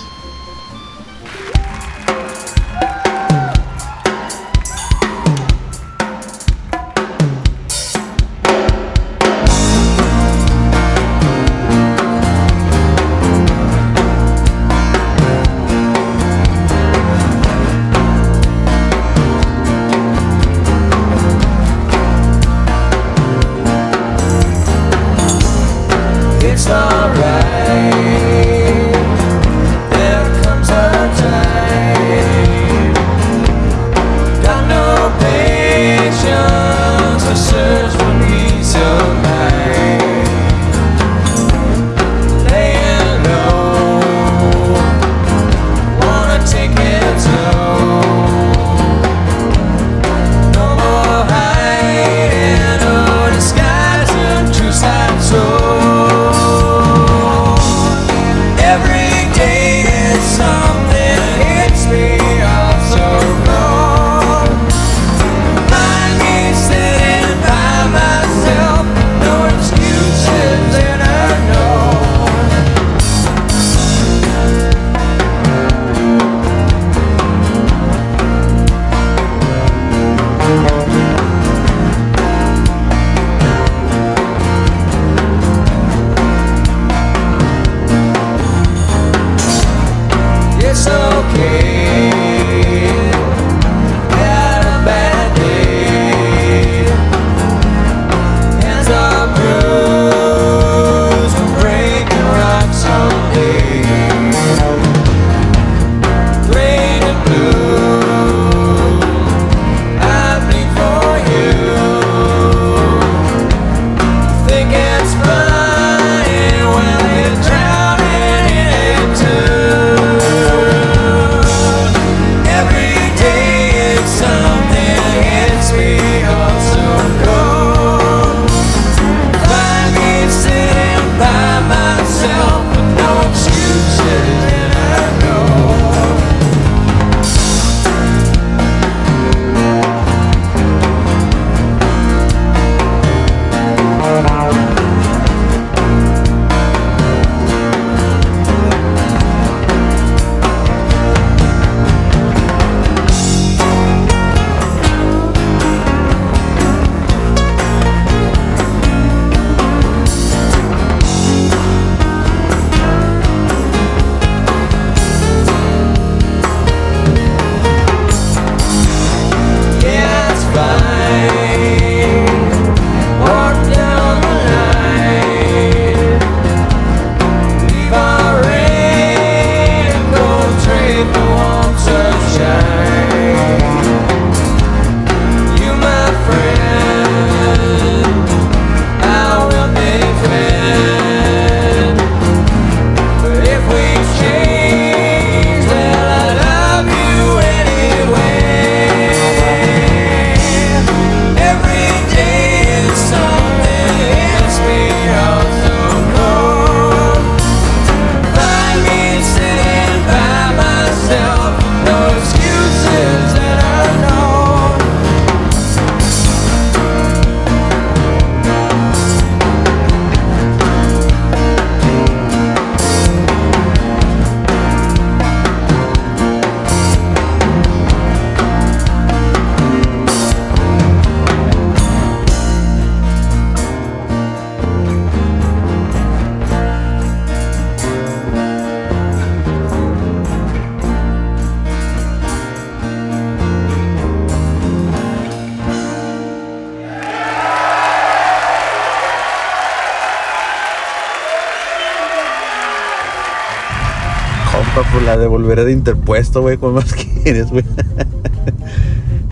[255.56, 256.92] La de Interpuesto, güey, ¿cuál más
[257.22, 257.64] quieres, güey?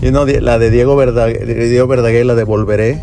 [0.01, 3.01] y no, la de Diego Verdaguer, Diego Verdaguer, la de Volveré,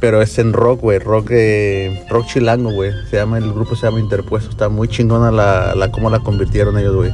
[0.00, 2.92] pero es en rock, güey, rock, eh, rock chilango, güey.
[3.10, 6.78] Se llama, el grupo se llama Interpuesto, está muy chingona la, la cómo la convirtieron
[6.78, 7.12] ellos, güey.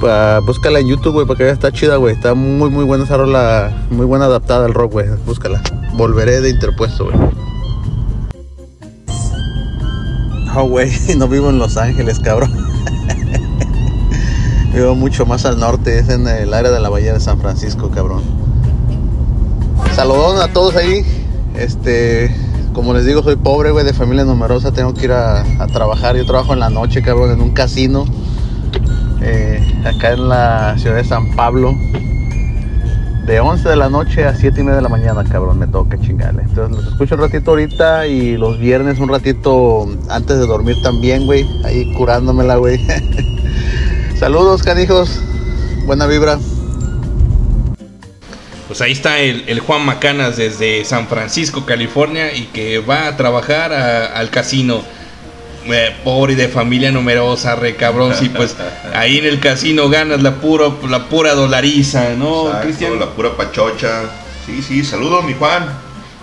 [0.00, 2.14] Pa- búscala en YouTube, güey, para que veas, está chida, güey.
[2.14, 5.06] Está muy, muy buena esa rola, muy buena adaptada al rock, güey.
[5.26, 5.62] Búscala.
[5.94, 7.16] Volveré de Interpuesto, güey.
[10.54, 12.71] No, güey, no vivo en Los Ángeles, cabrón.
[14.72, 17.90] Vivo mucho más al norte, es en el área de la Bahía de San Francisco,
[17.90, 18.22] cabrón.
[19.94, 21.04] Saludón a todos ahí.
[21.54, 22.34] Este,
[22.72, 24.72] como les digo, soy pobre, güey, de familia numerosa.
[24.72, 26.16] Tengo que ir a, trabajar.
[26.16, 28.06] Yo trabajo en la noche, cabrón, en un casino.
[29.20, 31.74] eh, acá en la ciudad de San Pablo.
[33.26, 35.96] De 11 de la noche a 7 y media de la mañana, cabrón, me toca
[36.00, 36.42] chingarle.
[36.42, 41.26] Entonces los escucho un ratito ahorita y los viernes un ratito antes de dormir también,
[41.26, 41.46] güey.
[41.64, 42.80] Ahí curándomela, güey.
[44.22, 45.18] Saludos, canijos.
[45.84, 46.38] Buena vibra.
[48.68, 53.16] Pues ahí está el, el Juan Macanas desde San Francisco, California, y que va a
[53.16, 54.82] trabajar a- al casino.
[55.66, 58.14] Eh, pobre y de familia numerosa, re cabrón.
[58.16, 58.54] Sí, pues
[58.94, 63.00] ahí en el casino ganas la, puro, la pura dolariza, ¿no, Exacto, Cristian?
[63.00, 64.02] la pura pachocha.
[64.46, 65.66] Sí, sí, saludos, mi Juan.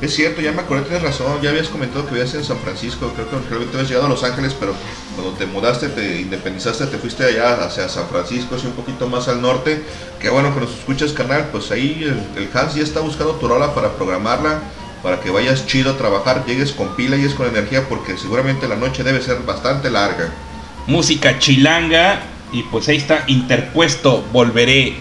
[0.01, 1.41] Es cierto, ya me acordé, tienes razón.
[1.41, 3.11] Ya habías comentado que vivías en San Francisco.
[3.15, 4.73] Creo que realmente habías llegado a Los Ángeles, pero
[5.15, 9.27] cuando te mudaste, te independizaste, te fuiste allá hacia San Francisco, así un poquito más
[9.27, 9.83] al norte.
[10.21, 11.49] Qué bueno que nos escuchas, canal.
[11.51, 14.61] Pues ahí el, Hans ya está buscando tu rola para programarla,
[15.03, 18.69] para que vayas chido a trabajar, llegues con pila y es con energía, porque seguramente
[18.69, 20.29] la noche debe ser bastante larga.
[20.87, 22.21] Música chilanga,
[22.53, 24.95] y pues ahí está interpuesto, volveré.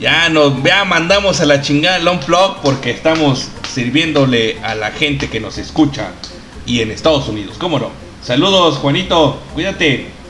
[0.00, 5.28] Ya nos ya mandamos a la chingada el unplug porque estamos sirviéndole a la gente
[5.28, 6.12] que nos escucha
[6.66, 7.90] y en Estados Unidos, ¿cómo no?
[8.22, 10.21] Saludos, Juanito, cuídate.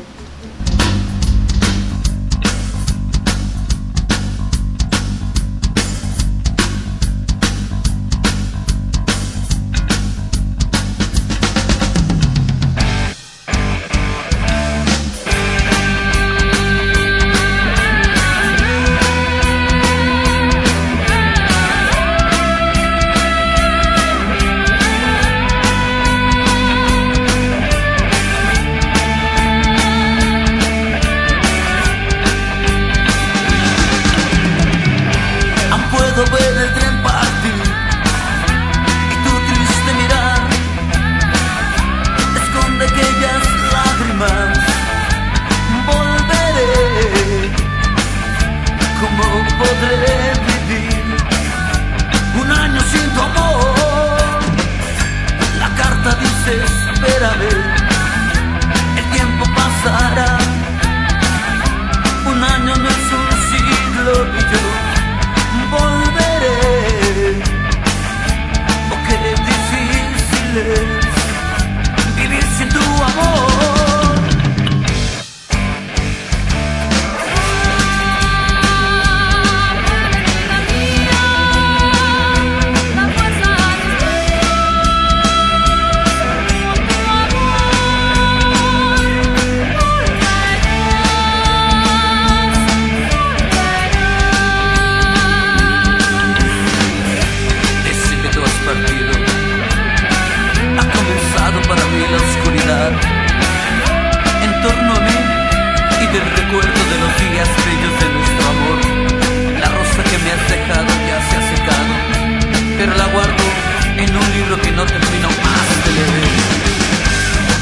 [114.05, 116.29] en un libro que no termino más de leer.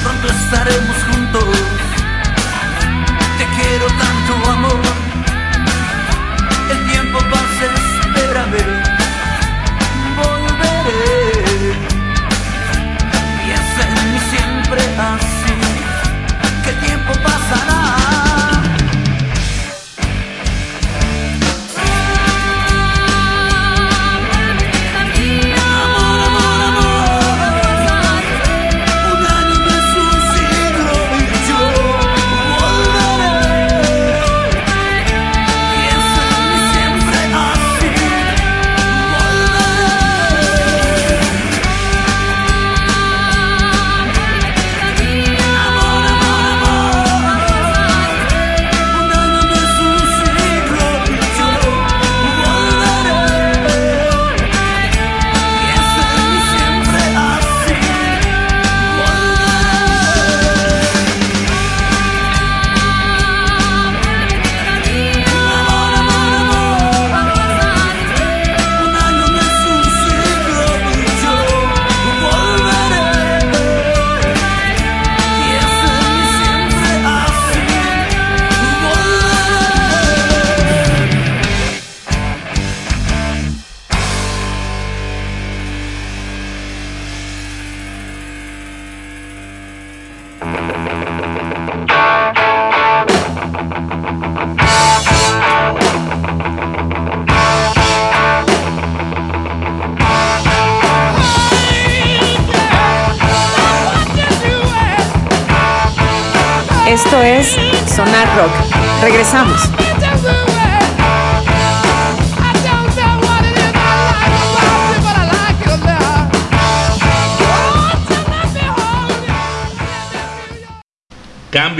[0.03, 1.45] Pronto estaremos juntos.
[3.39, 4.90] Te quiero tanto, amor.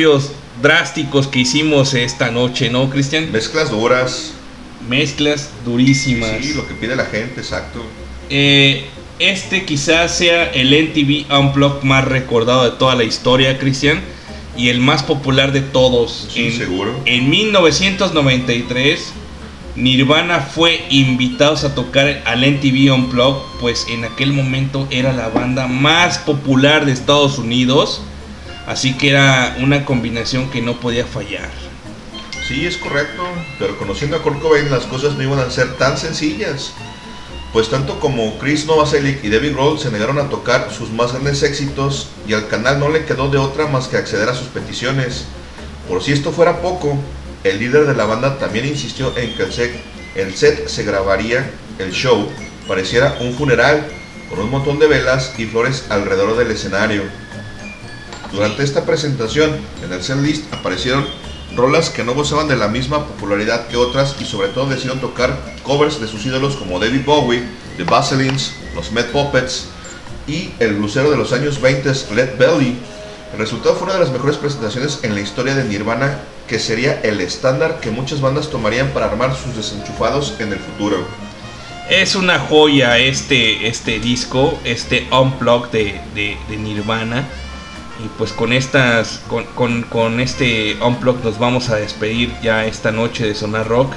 [0.01, 0.31] Cambios
[0.63, 3.31] drásticos que hicimos esta noche, ¿no, Cristian?
[3.31, 4.33] Mezclas duras.
[4.89, 6.31] Mezclas durísimas.
[6.41, 7.85] Sí, lo que pide la gente, exacto.
[8.31, 8.87] Eh,
[9.19, 14.01] este quizás sea el NTV Unplugged más recordado de toda la historia, Cristian,
[14.57, 16.29] y el más popular de todos.
[16.33, 16.99] Sí, en, seguro.
[17.05, 19.13] en 1993,
[19.77, 25.67] Nirvana fue invitados a tocar al NTV Unplugged, pues en aquel momento era la banda
[25.67, 28.01] más popular de Estados Unidos,
[28.71, 31.51] así que era una combinación que no podía fallar.
[32.47, 33.25] Sí, es correcto,
[33.59, 34.41] pero conociendo a Kurt
[34.71, 36.73] las cosas no iban a ser tan sencillas.
[37.53, 41.43] Pues tanto como Chris Novoselic y David Grohl se negaron a tocar sus más grandes
[41.43, 45.25] éxitos y al canal no le quedó de otra más que acceder a sus peticiones.
[45.89, 46.97] Por si esto fuera poco,
[47.43, 49.73] el líder de la banda también insistió en que el set,
[50.15, 51.51] el set se grabaría,
[51.81, 52.29] el show,
[52.69, 53.85] pareciera un funeral,
[54.29, 57.03] con un montón de velas y flores alrededor del escenario.
[58.33, 61.05] Durante esta presentación, en el setlist aparecieron
[61.57, 65.37] rolas que no gozaban de la misma popularidad que otras y sobre todo decidieron tocar
[65.65, 67.43] covers de sus ídolos como David Bowie,
[67.77, 69.67] The Baselines, los Met Puppets
[70.29, 72.77] y el blusero de los años 20 Led Belly.
[73.33, 77.01] El resultado fue una de las mejores presentaciones en la historia de Nirvana, que sería
[77.03, 81.05] el estándar que muchas bandas tomarían para armar sus desenchufados en el futuro.
[81.89, 87.27] Es una joya este, este disco, este Unplugged de, de, de Nirvana.
[88.03, 92.91] Y pues con estas, con, con, con este Unplugged nos vamos a despedir ya esta
[92.93, 93.93] noche de Sonar Rock.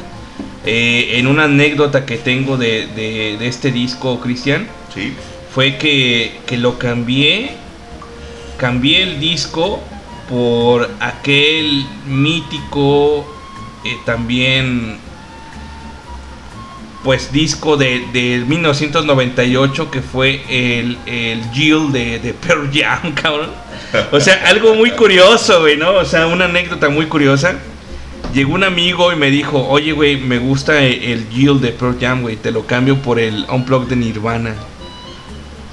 [0.65, 5.13] Eh, en una anécdota que tengo de, de, de este disco, Cristian, Sí,
[5.51, 7.51] fue que, que lo cambié,
[8.57, 9.79] cambié el disco
[10.29, 13.25] por aquel mítico
[13.83, 14.97] eh, también
[17.03, 23.49] pues disco de, de 1998 que fue el, el Jill de, de Pearl Jam, cabrón.
[24.11, 25.91] O sea, algo muy curioso, güey, ¿no?
[25.95, 27.55] O sea, una anécdota muy curiosa.
[28.33, 31.97] Llegó un amigo y me dijo, oye, güey, me gusta el, el Jill de Pearl
[31.99, 34.55] Jam, güey, te lo cambio por el Unplugged de Nirvana.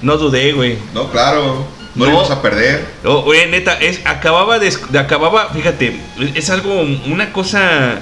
[0.03, 0.77] No dudé, güey.
[0.95, 2.11] no, claro, no, No.
[2.11, 2.85] íbamos a perder.
[3.05, 5.99] Oh, Oye, neta, es, acababa de- acababa, fíjate,
[6.35, 8.01] es algo, una cosa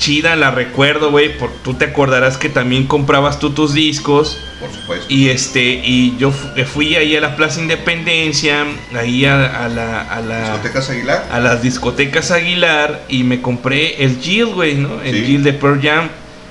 [0.00, 1.30] chida, la recuerdo, güey,
[1.62, 5.06] tú te acordarás que también comprabas tú tus discos Por supuesto.
[5.08, 8.64] y este, y yo fu- fui ahí a la Plaza Independencia,
[8.98, 11.28] ahí a, a la, a la, Discotecas Aguilar.
[11.30, 15.00] a las discotecas Aguilar y me compré el Jill, güey, ¿no?
[15.02, 15.24] El Sí.
[15.26, 16.08] Jill de Pearl Jam.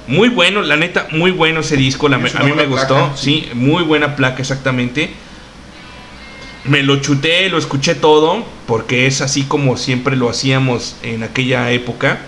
[0.07, 2.07] Muy bueno, la neta, muy bueno ese disco.
[2.07, 5.09] la- a mí me gustó, placa, sí, muy buena placa, exactamente.
[6.65, 11.71] Me lo chuté, lo escuché todo, porque es así como siempre lo hacíamos en aquella
[11.71, 12.19] época.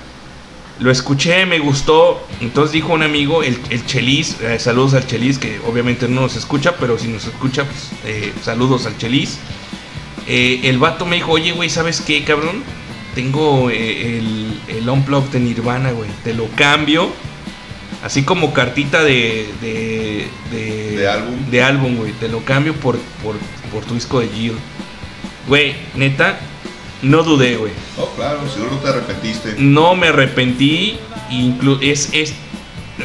[0.80, 2.26] Lo escuché, me gustó.
[2.40, 6.36] Entonces dijo un amigo, el, el Chelis, eh, saludos al Chelis, que obviamente no nos
[6.36, 9.38] escucha, pero si nos escucha, pues eh, saludos al Chelis.
[10.28, 12.64] Eh, el vato me dijo, oye, güey, ¿sabes qué, cabrón?
[13.14, 16.10] Tengo el, el Unplugged de Nirvana, güey.
[16.24, 17.10] Te lo cambio.
[18.04, 19.48] Así como cartita de...
[19.62, 21.52] De, de, De álbum.
[21.52, 22.14] De álbum, güey.
[22.14, 23.36] Te lo cambio por, por,
[23.72, 24.54] por tu disco de Jill.
[25.48, 26.40] Güey, neta,
[27.02, 27.72] no dudé, güey.
[27.98, 29.56] No, claro, seguro no te arrepentiste.
[29.58, 30.98] No me arrepentí.
[31.30, 32.34] Inclu es, es,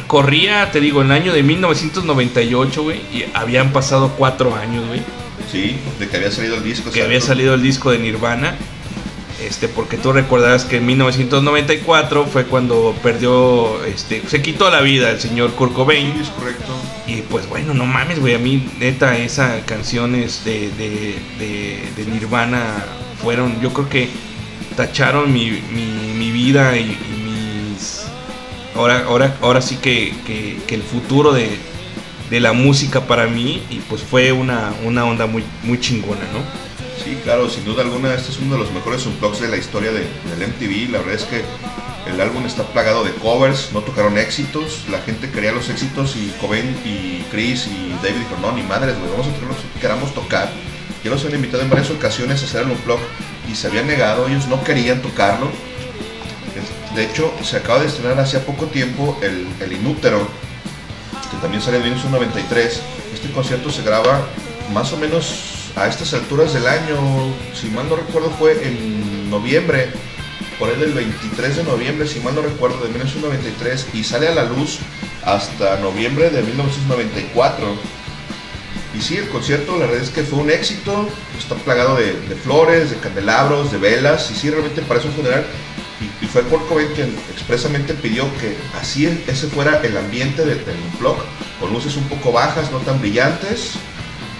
[0.07, 2.97] corría, te digo, en el año de 1998, güey.
[3.13, 5.01] Y habían pasado cuatro años, güey.
[5.51, 6.91] Sí, de que había salido el disco.
[6.91, 8.55] Que había salido el disco de Nirvana.
[9.41, 15.11] Este, porque tú recordarás que en 1994 fue cuando perdió, este, se quitó la vida
[15.11, 16.07] el señor Kurt Sí, Cobain.
[16.19, 16.73] es correcto.
[17.05, 22.11] Y pues bueno, no mames, güey, a mí neta esa canciones de, de, de, de
[22.11, 22.83] Nirvana
[23.21, 24.09] fueron, yo creo que
[24.75, 28.03] tacharon mi, mi, vida y, mis...
[28.75, 31.57] Ahora, ahora, ahora sí que, que, el futuro de,
[32.29, 36.67] de la música para mí y pues fue una, una onda muy, muy chingona, ¿no?
[37.03, 39.91] Sí, claro, sin duda alguna, este es uno de los mejores unplugs de la historia
[39.91, 40.91] de, del MTV.
[40.91, 41.41] La verdad es que
[42.09, 46.33] el álbum está plagado de covers, no tocaron éxitos, la gente quería los éxitos y
[46.39, 50.13] Cobain y Chris y David dijeron, no, ni madres, güey, vamos a tocar que queramos
[50.13, 50.49] tocar.
[51.03, 52.99] Ya los habían invitado en varias ocasiones a hacer el unplug
[53.49, 55.49] y se habían negado, ellos no querían tocarlo.
[56.95, 60.27] De hecho, se acaba de estrenar hace poco tiempo el, el Inútero,
[61.29, 62.81] que también sale en 1993.
[63.13, 64.27] Este concierto se graba
[64.73, 66.97] más o menos a estas alturas del año,
[67.53, 69.89] si mal no recuerdo fue en noviembre,
[70.57, 74.43] por del 23 de noviembre, si mal no recuerdo, de 1993, y sale a la
[74.43, 74.79] luz
[75.23, 77.96] hasta noviembre de 1994.
[78.97, 82.89] Y sí, el concierto la verdad es que fue un éxito, está plagado de, flores,
[82.89, 85.45] de candelabros, de velas, y sí, realmente parece un funeral.
[86.21, 90.63] Y, fue Kurt Cobain quien expresamente pidió que así e- ese fuera el ambiente del,
[90.65, 91.17] del blog,
[91.59, 93.73] con luces un poco bajas, no tan brillantes,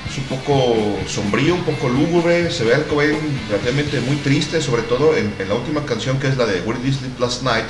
[0.09, 3.15] es un poco sombrío, un poco lúgubre, se ve al Cobain
[3.49, 6.79] relativamente muy triste, sobre todo en, en la última canción que es la de Where
[6.79, 7.65] Did You Sleep Last Night,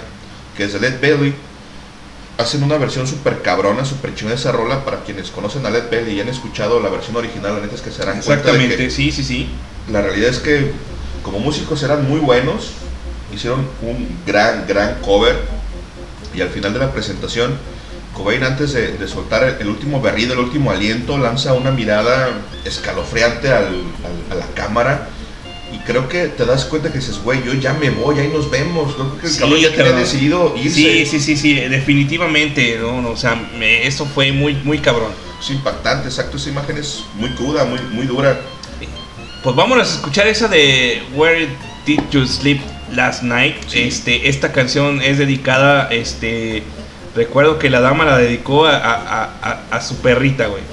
[0.56, 1.34] que es de Led Belly,
[2.38, 5.90] hacen una versión súper cabrona, súper chingona de esa rola para quienes conocen a Led
[5.90, 8.58] Belly y han escuchado la versión original, la neta es que se darán cuenta de
[8.60, 9.50] que Exactamente, sí, sí, sí.
[9.92, 10.72] la realidad es que
[11.24, 12.72] como músicos eran muy buenos,
[13.34, 15.36] hicieron un gran, gran cover
[16.34, 17.56] y al final de la presentación,
[18.14, 22.30] Cobain antes de, de soltar el, el último berrido, el último aliento, lanza una mirada
[22.66, 23.66] escalofriante al-
[24.04, 25.10] al- a la cámara
[25.74, 28.50] y creo que te das cuenta que dices, güey, yo ya me voy, ahí nos
[28.50, 30.00] vemos, creo que el Sí, cabrón ya cabrón.
[30.00, 30.76] decidido irse.
[30.76, 35.12] Sí, sí, sí, sí, definitivamente, no, no, o sea, me- eso fue muy, muy cabrón.
[35.42, 38.40] Es impactante, exacto, esa imagen es muy cruda, muy, muy dura.
[39.44, 41.48] Pues vámonos a escuchar esa de Where
[41.86, 42.60] Did You Sleep
[42.94, 43.56] Last Night.
[43.68, 43.82] Sí.
[43.82, 46.64] Este, esta canción es dedicada, este,
[47.16, 50.64] recuerdo que la dama la dedicó a, a- a- a su perrita, güey.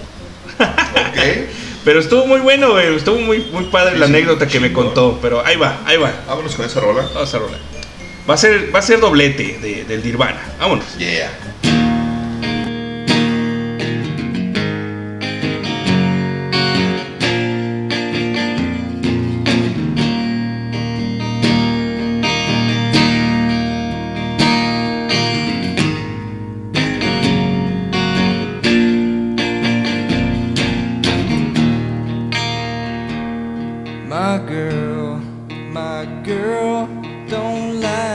[0.59, 1.49] ¿Ok?
[1.85, 4.73] Pero estuvo muy bueno, güey, estuvo muy, muy padre Sí, la sí, anécdota que me
[4.73, 6.13] contó, pero ahí va, ahí va.
[6.27, 7.07] Vámonos con esa rola.
[7.15, 7.59] Vamos a rolar.
[8.29, 10.41] Va a ser, va a ser doblete de- del Nirvana.
[10.59, 10.97] Vámonos.
[10.97, 11.31] Yeah.
[34.07, 35.17] My girl,
[35.73, 36.87] my girl,
[37.27, 38.14] don't lie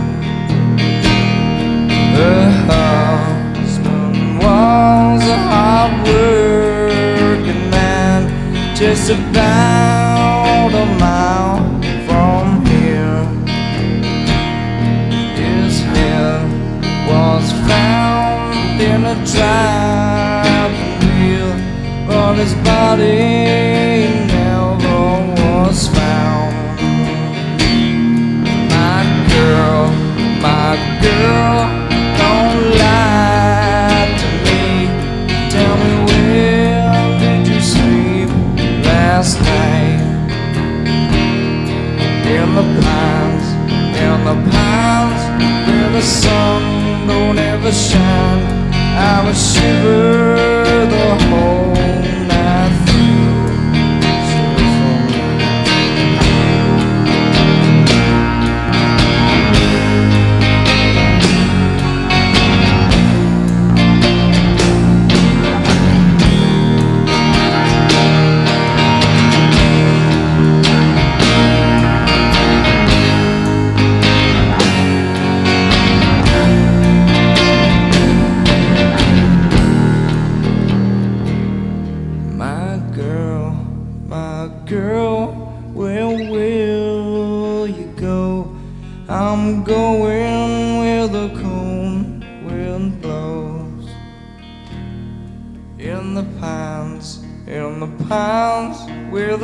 [2.18, 10.01] Her husband was a hard working man, just about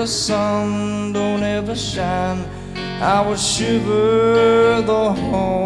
[0.08, 2.44] sun don't ever shine.
[3.02, 5.57] I would shiver the whole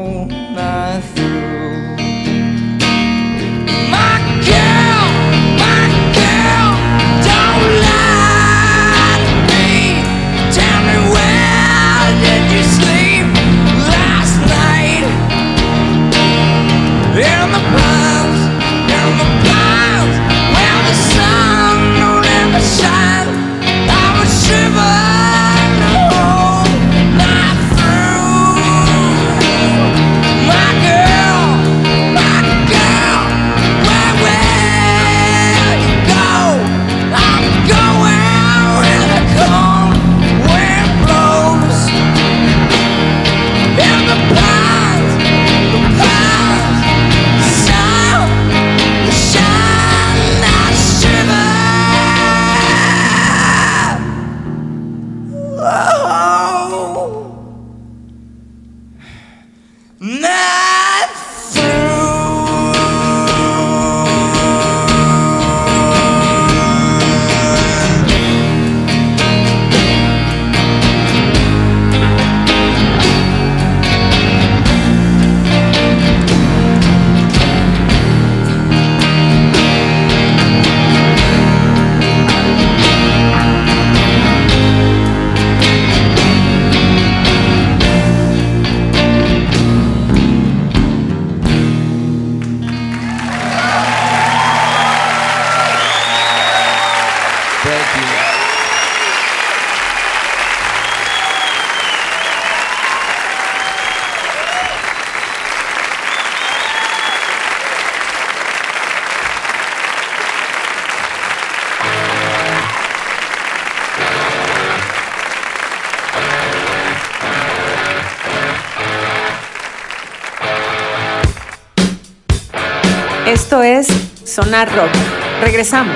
[124.51, 124.91] Sonar Rock.
[125.39, 125.95] Regresamos.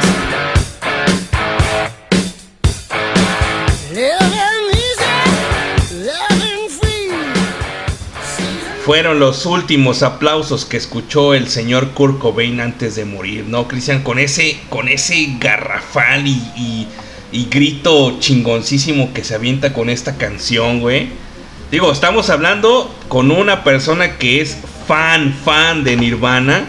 [8.86, 14.04] Fueron los últimos aplausos que escuchó el señor Kurt Cobain antes de morir, ¿no, Cristian?
[14.04, 16.88] Con ese, con ese garrafal y, y-
[17.32, 21.10] y grito chingoncísimo que se avienta con esta canción, güey.
[21.72, 24.56] Digo, estamos hablando con una persona que es
[24.88, 26.66] fan, fan de Nirvana,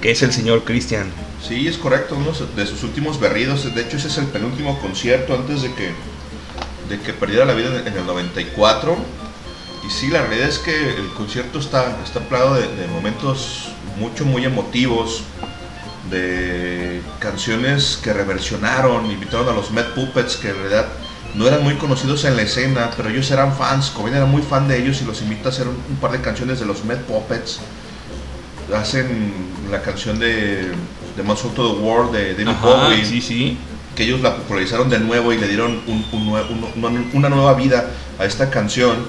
[0.00, 1.10] que es el señor Cristian.
[1.46, 3.72] Sí, es correcto, uno de sus últimos berridos.
[3.72, 5.92] De hecho, ese es el penúltimo concierto antes de que,
[6.88, 8.96] de que perdiera la vida en el 94.
[9.86, 14.44] Y sí, la realidad es que el concierto está, está plagado de, momentos mucho, muy
[14.44, 15.22] emotivos,
[16.10, 20.86] de canciones que reversionaron, invitaron a los Mad Puppets, que en realidad
[21.36, 24.66] no eran muy conocidos en la escena, pero ellos eran fans, Cobain era muy fan
[24.66, 26.98] de ellos y los invita a hacer un, un par de canciones de los Mad
[27.02, 27.60] Puppets.
[28.74, 29.32] Hacen
[29.70, 30.72] la canción de,
[31.16, 33.56] de Monster to the World de David Ajá, Bowie sí, sí.
[33.94, 37.90] que ellos la popularizaron de nuevo y le dieron un- un un- una, nueva vida
[38.18, 39.06] a esta canción.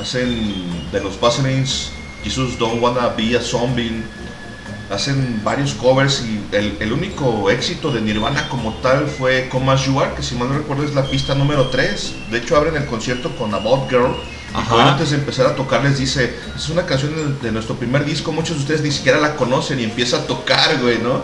[0.00, 1.90] Hacen de los Baselines,
[2.24, 4.02] Jesus Don't Wanna Be a Zombie.
[4.90, 9.86] Hacen varios covers y el, el único éxito de Nirvana como tal fue Come As
[9.86, 12.14] You Are, que si mal no recuerdo es la pista número 3.
[12.32, 14.16] De hecho abren el concierto con About Girl.
[14.52, 18.04] Y antes de empezar a tocar les dice, es una canción de, de nuestro primer
[18.04, 21.22] disco, muchos de ustedes ni siquiera la conocen y empieza a tocar, güey, ¿no?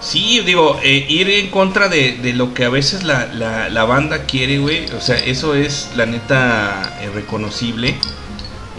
[0.00, 4.24] Sí, digo, eh, ir en contra de, de lo que a veces la, la- banda
[4.24, 4.86] quiere, güey.
[4.92, 7.96] O sea, eso es la neta eh, reconocible.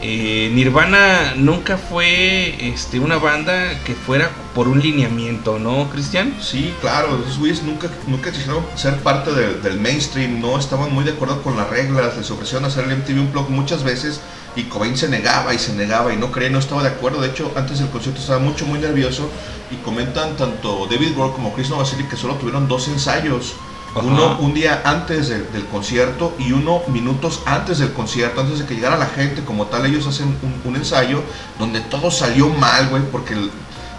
[0.04, 6.34] Eh, Nirvana nunca fue este, una banda que fuera por un lineamiento, ¿no, Cristian?
[6.42, 11.04] Sí, claro, esos güeyes nunca, nunca quisieron ser parte del- del mainstream, no estaban muy
[11.04, 14.22] de acuerdo con las reglas, les ofrecieron hacer el MTV Unplugged muchas veces
[14.56, 17.30] y Cobain se negaba y se negaba y no creía, no estaba de acuerdo, de
[17.30, 19.30] hecho antes del concierto estaba mucho, muy nervioso.
[19.72, 23.54] Y comentan tanto David Grohl como Chris Novoselic que solo tuvieron dos ensayos,
[23.95, 24.02] Ajá.
[24.06, 28.66] uno un día antes del, del concierto y uno minutos antes del concierto, antes de
[28.66, 29.86] que llegara la gente, como tal.
[29.86, 31.24] Ellos hacen un, un ensayo
[31.58, 33.52] donde todo salió mal, güey, porque el-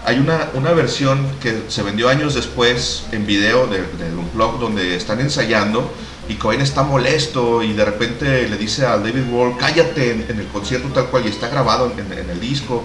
[0.05, 4.95] hay una, una versión que se vendió años después en video de- del Unplugged donde
[4.97, 5.89] están ensayando
[6.29, 10.39] y Cobain está molesto y de repente le dice a David Wall, cállate en, en
[10.39, 12.83] el concierto tal cual y está grabado en, en el disco.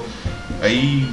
[0.62, 1.08] Hay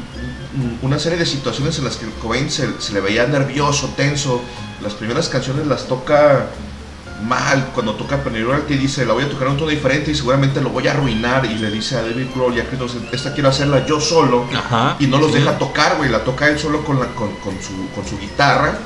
[0.55, 4.41] un- una serie de situaciones en las que Cobain se, se le veía nervioso, tenso.
[4.81, 6.47] Las primeras canciones las toca
[7.27, 7.71] mal.
[7.73, 8.41] Cuando toca Penny
[8.77, 11.45] dice, la voy a tocar en un tono diferente y seguramente lo voy a arruinar.
[11.45, 14.45] Y le dice a David Grohl y a Chris Novoselic, esta quiero hacerla yo solo.
[14.53, 14.95] Ajá.
[14.99, 15.37] Y no los sí.
[15.39, 16.09] deja tocar, güey.
[16.09, 18.77] La toca él solo con, la, con, con su, con su guitarra.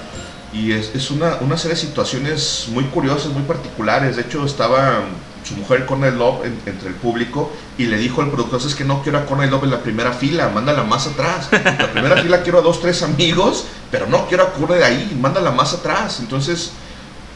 [0.53, 4.15] Y es, una, una serie de situaciones muy curiosas, muy particulares.
[4.15, 8.21] De hecho, estaba mm, su mujer Courtney Love en- entre el público y le dijo
[8.21, 11.05] al productor, es que no quiero a Courtney Love en la primera fila, mándala más
[11.07, 11.49] atrás.
[11.51, 15.51] La primera fila quiero a dos, tres amigos, pero no quiero a Courtney ahí, mándala
[15.51, 16.19] más atrás.
[16.19, 16.71] Entonces,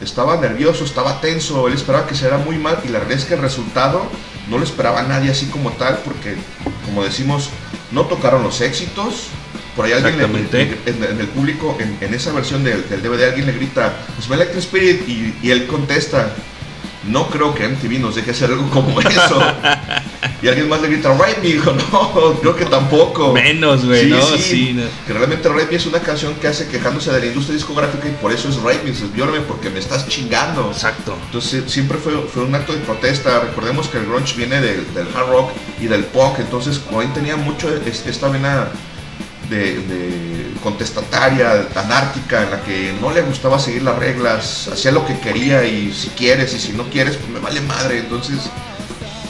[0.00, 3.24] estaba nervioso, estaba tenso, él esperaba que se era muy mal y la realidad es
[3.26, 4.02] que el resultado
[4.50, 6.36] no lo esperaba nadie así como tal porque,
[6.84, 7.48] como decimos,
[7.92, 9.28] no tocaron los éxitos.
[9.76, 10.24] Por ahí alguien le-
[10.62, 14.38] en, en el público, en, en esa versión del, del DVD, alguien le grita, Smell
[14.38, 16.32] Like Teen Spirit y, y él contesta,
[17.08, 19.42] no creo que MTV nos deje hacer algo como eso.
[20.40, 23.32] y alguien más le grita, Right Me, dijo, no, creo que tampoco.
[23.32, 24.22] Menos, güey, Sí, ¿no?
[24.22, 24.84] sí, Sí, no.
[25.06, 28.12] que realmente Rape Me es una canción que hace quejándose de la industria discográfica y
[28.12, 29.08] por eso es Rape Me, dices,
[29.48, 30.70] porque me estás chingando.
[30.72, 31.18] Exacto.
[31.26, 33.40] Entonces siempre fue, fue un acto de protesta.
[33.40, 35.50] Recordemos que el grunge viene del, del hard rock
[35.80, 38.68] y del punk, entonces Cobain tenía mucho es- esta vena
[39.50, 45.18] de, contestataria, anárquica, en la que no le gustaba seguir las reglas, hacía lo que
[45.18, 47.98] quería y si quieres y si no quieres, pues me vale madre.
[47.98, 48.38] Entonces,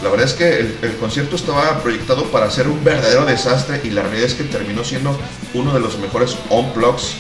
[0.03, 3.91] la verdad es que el, el concierto estaba proyectado para ser un verdadero desastre y
[3.91, 5.19] la realidad es que terminó siendo
[5.55, 7.15] uno de los mejores unplugs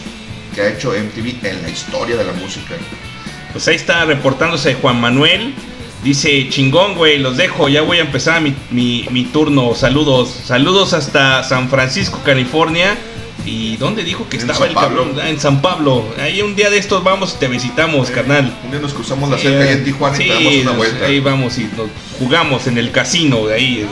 [0.54, 2.74] que ha hecho MTV en la historia de la música.
[3.52, 5.54] Pues ahí está reportándose Juan Manuel.
[6.04, 9.74] Dice, chingón, güey, los dejo, ya voy a empezar mi, mi- mi turno.
[9.74, 12.96] Saludos, saludos hasta San Francisco, California.
[13.46, 15.02] ¿Y dónde dijo que En estaba San el Pablo.
[15.04, 15.20] cabrón?
[15.22, 16.04] Ah, en San Pablo.
[16.20, 18.54] Ahí un día de estos vamos y te visitamos, carnal.
[18.64, 21.06] Un día nos cruzamos la cerca ahí en Tijuana y te damos una vuelta.
[21.06, 21.88] Ahí vamos y nos
[22.18, 23.86] jugamos en el casino de ahí.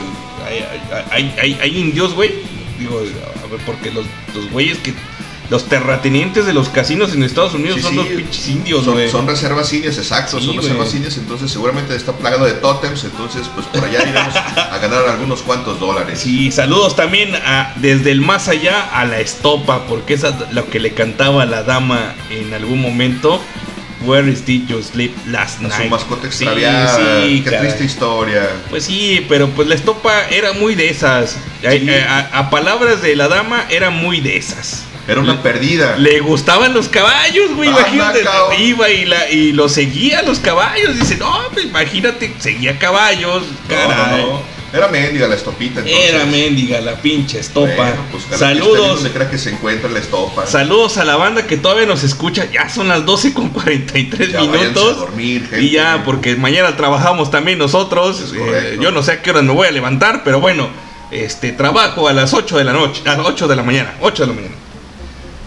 [0.47, 0.63] Hay,
[1.11, 2.31] hay- hay- hay- hay indios, güey.
[2.79, 4.05] Digo, a ver, porque los,
[4.35, 4.93] los güeyes que
[5.49, 7.97] los terratenientes de los casinos en Estados Unidos Sí, son sí.
[7.97, 12.45] los pinches indios, Son, reservas indias, exacto, Sí, son reservas indias, entonces seguramente está plagado
[12.45, 16.19] de tótems, entonces pues por allá iremos a ganar algunos cuantos dólares.
[16.19, 20.69] Sí, saludos también a, desde el más allá a la estopa, porque esa es lo
[20.69, 23.41] que le cantaba la dama en algún momento.
[24.05, 25.83] Where is did you sleep last A night?
[25.83, 27.61] su mascota Sí, extraviada, sí, qué caray.
[27.67, 28.49] triste historia.
[28.69, 31.37] Pues sí, pero pues la estopa era muy de esas.
[31.65, 31.89] A- Sí.
[31.89, 34.83] A, a palabras de la dama, era muy de esas.
[35.07, 35.97] Era una perdida.
[35.97, 37.69] Le gustaban los caballos, güey.
[37.69, 38.21] Anda, Imagínate.
[38.21, 38.61] cabrón.
[38.61, 40.95] Iba y, la, y lo seguía los caballos.
[40.97, 43.43] Dice, no, pues imagínate, seguía caballos.
[43.67, 44.21] Caray.
[44.23, 44.53] no, no.
[44.73, 46.09] Era mendiga la estopita entonces.
[46.09, 47.75] Era mendiga la pinche estopa.
[47.75, 48.95] Bueno, pues, Saludos.
[49.03, 50.47] donde crea que se encuentra la estopa.
[50.47, 52.47] Saludos a la banda que todavía nos escucha.
[52.51, 54.93] Ya son las 12 con 43 Ya minutos.
[54.97, 55.61] a dormir, gente.
[55.61, 58.33] Y ya, porque mañana trabajamos también nosotros.
[58.35, 60.69] Eh, yo no sé a qué hora me voy a levantar, pero bueno,
[61.11, 64.23] este trabajo a las 8 de la noche, a las 8 de la mañana, 8
[64.23, 64.55] de la mañana.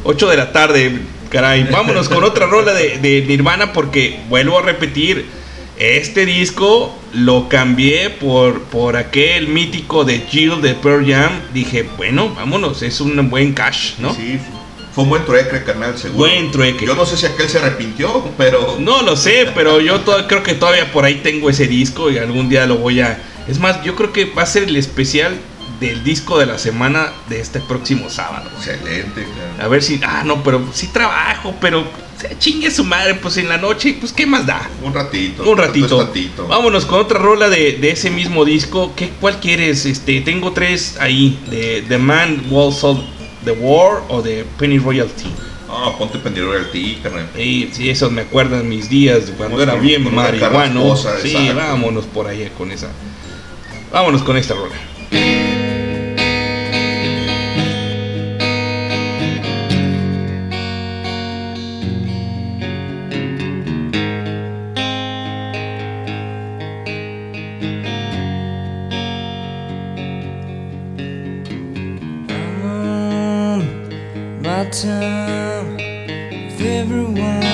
[0.06, 0.92] 8 de la tarde,
[1.30, 1.64] caray.
[1.70, 5.26] Vámonos con otra rola de, de Nirvana porque vuelvo a repetir,
[5.78, 11.32] este disco lo cambié por, por aquel mítico de Jill de Pearl Jam.
[11.52, 14.14] Dije, bueno, vámonos, es un buen cash, ¿no?
[14.14, 14.38] Sí,
[14.94, 16.18] fue un buen trueque, carnal, seguro.
[16.20, 16.86] Buen trueque.
[16.86, 18.76] Yo no sé si aquel se arrepintió, pero.
[18.78, 22.16] No lo sé, pero yo to- creo que todavía por ahí tengo ese disco y
[22.18, 23.18] algún día lo voy a...
[23.48, 25.34] Es más, yo creo que va a ser el especial
[25.80, 28.50] del disco de la semana de este próximo sábado.
[28.56, 29.60] Excelente, carnal.
[29.60, 30.00] A ver si...
[30.02, 31.84] Ah, no, pero sí trabajo, pero
[32.18, 34.68] se chingue su madre, pues en la noche, pues ¿qué más da?
[34.82, 35.48] Un ratito.
[35.48, 35.98] Un ratito.
[35.98, 36.46] tantito.
[36.46, 38.92] Vámonos con otra rola de, de ese mismo disco.
[38.96, 39.84] ¿Qué, ¿Cuál quieres?
[39.84, 41.38] Este, tengo tres ahí.
[41.50, 43.02] De The Man Who Sold
[43.44, 45.30] the War o de Penny Royalty.
[45.68, 47.28] Ah, ponte al ti, carnal.
[47.34, 50.96] Sí, sí, eso me acuerdan mis días cuando era bien marihuano.
[50.96, 51.54] Sí, exacto.
[51.54, 52.88] vámonos por ahí con esa.
[53.92, 54.76] Vámonos con esta rola.
[75.38, 77.45] If everyone.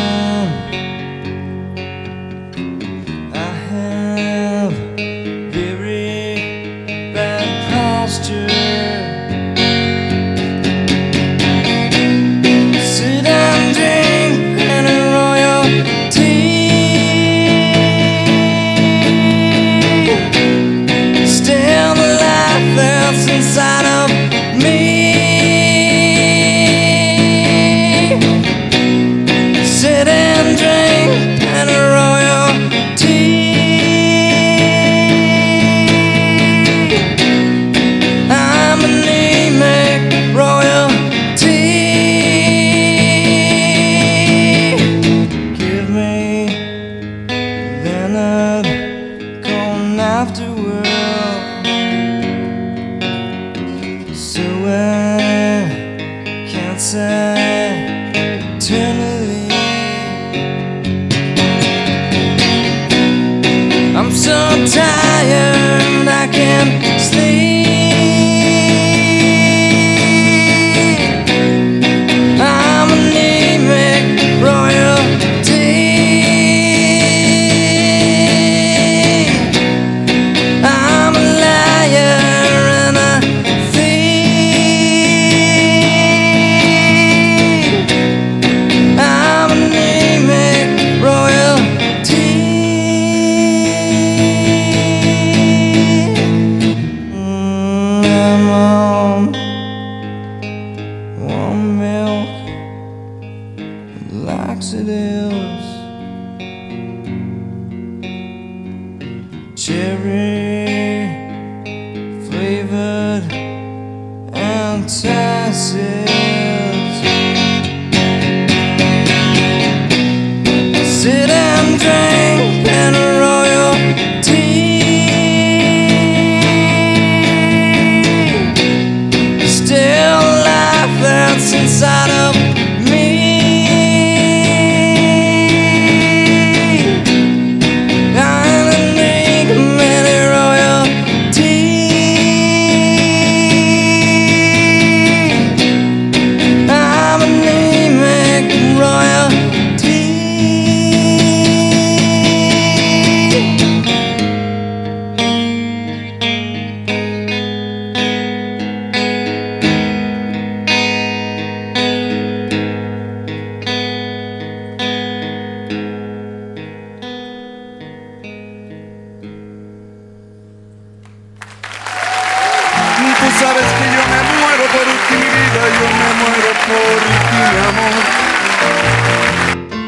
[173.43, 177.59] sabes que yo me muero por ti, mi vida, yo me muero por ti, mi
[177.69, 177.95] amor.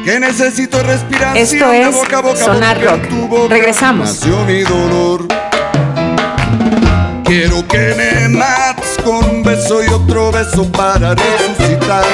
[0.03, 1.37] Que necesito respirar.
[1.37, 3.07] Esto es de boca a boca, Sonar Rock.
[3.07, 4.09] Tu boca Regresamos.
[4.09, 5.27] Nació mi dolor.
[7.23, 12.05] Quiero que me mates con un beso y otro beso para resucitar.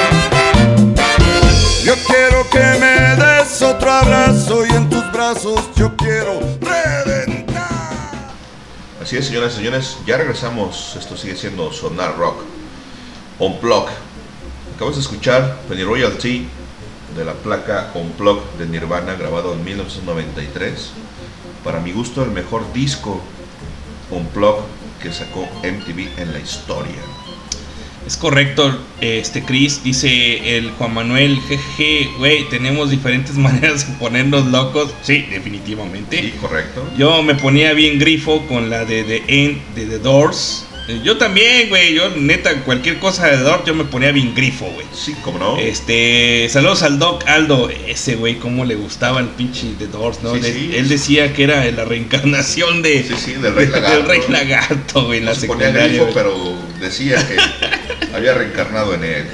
[1.84, 6.51] Yo quiero que me des otro abrazo y en tus brazos yo quiero
[9.12, 10.96] Así es, señoras y señores, ya regresamos.
[10.98, 12.44] Esto sigue siendo Sonar Rock.
[13.38, 13.84] On Plug.
[14.74, 16.48] Acabas de escuchar Penny Royalty
[17.14, 20.92] de la placa On Plug de Nirvana, grabado en 1993.
[21.62, 23.20] Para mi gusto, el mejor disco
[24.10, 24.60] On Plug
[25.02, 27.02] que sacó MTV en la historia.
[28.06, 34.46] Es correcto, este Chris dice el Juan Manuel, jeje, güey, tenemos diferentes maneras de ponernos
[34.46, 34.90] locos.
[35.02, 36.20] Sí, definitivamente.
[36.20, 36.84] Sí, correcto.
[36.98, 40.66] Yo me ponía bien grifo con la de The End de The Doors.
[40.88, 44.64] Eh, Yo también, güey, yo neta cualquier cosa de Doors yo me ponía bien grifo,
[44.74, 44.84] güey.
[44.92, 45.56] Sí, como no.
[45.56, 50.34] Este, saludos al Doc Aldo, ese güey, cómo le gustaba el pinche The Doors, ¿no?
[50.34, 50.70] Sí, De- sí.
[50.74, 53.96] él decía que era la reencarnación de, Sí, sí, del Rey Lagarto.
[53.96, 56.34] del Rey Lagarto, güey, No la se ponía grifo, pero
[56.80, 57.36] decía que
[58.22, 59.24] había reencarnado en él.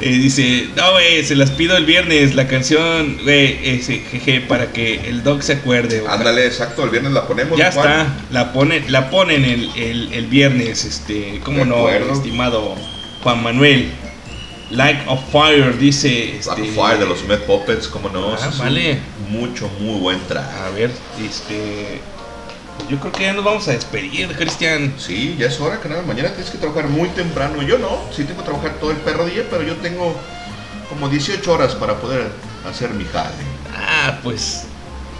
[0.00, 4.72] Eh, dice, no, güey, se las pido el viernes, la canción, güey, ese, jeje, para
[4.72, 6.00] que el Doc se acuerde.
[6.00, 6.12] güey.
[6.12, 7.58] Ándale, exacto, el viernes la ponemos.
[7.58, 12.74] Ya está, la ponen, la ponen el, el, el viernes, este, ¿cómo no, estimado
[13.22, 13.90] Juan Manuel?
[14.70, 18.34] Like of Fire, dice, este, Fire de los Met Puppets, como no.
[18.34, 18.98] Ah, vale.
[19.28, 20.50] Mucho, muy buen track.
[20.66, 20.90] A ver,
[21.24, 22.00] este,
[22.88, 24.94] yo creo que ya nos vamos a despedir, Cristian.
[24.98, 26.04] Sí, ya es hora, canal.
[26.06, 27.62] Mañana tienes que trabajar muy temprano.
[27.62, 30.14] Yo no, sí tengo que trabajar todo el perro día, pero yo tengo
[30.88, 32.30] como 18 horas para poder
[32.68, 33.34] hacer mi jale.
[33.76, 34.64] Ah, pues,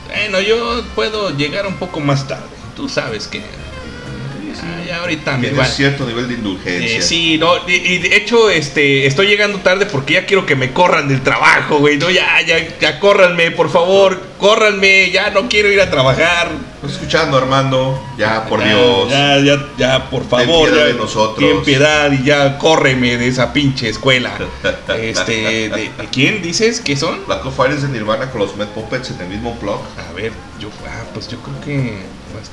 [0.09, 2.45] bueno, yo puedo llegar un poco más tarde,
[2.77, 5.65] tú sabes que, ah, ya ahorita me va.
[5.65, 6.99] cierto nivel de indulgencia.
[6.99, 10.55] Eh, sí, no, y, y de hecho, este, estoy llegando tarde porque ya quiero que
[10.55, 11.97] me corran del trabajo, güey.
[11.97, 16.51] No, ya, ya, ya, córranme, por favor, córranme, ya no quiero ir a trabajar.
[16.85, 17.99] Estás escuchando, Armando.
[18.19, 19.11] Ya, por Ya, Dios.
[19.11, 20.69] Ya, ya, ya, por favor.
[20.69, 21.39] piedad ya, de nosotros.
[21.39, 24.33] Ten piedad y ya córreme de esa pinche escuela.
[24.99, 27.25] Este, ¿de, de quién dices que son?
[27.27, 29.81] Black of Fire es de Nirvana con los Met Puppets en el mismo blog.
[30.09, 32.03] A ver, yo, ah, pues yo creo que,
[32.33, 32.51] pues,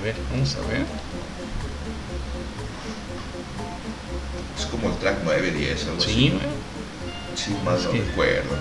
[0.00, 0.84] a ver, vamos a ver.
[4.58, 7.44] Es como el track 9, 10, algo Sí, así.
[7.44, 8.56] Sí, más no recuerdo.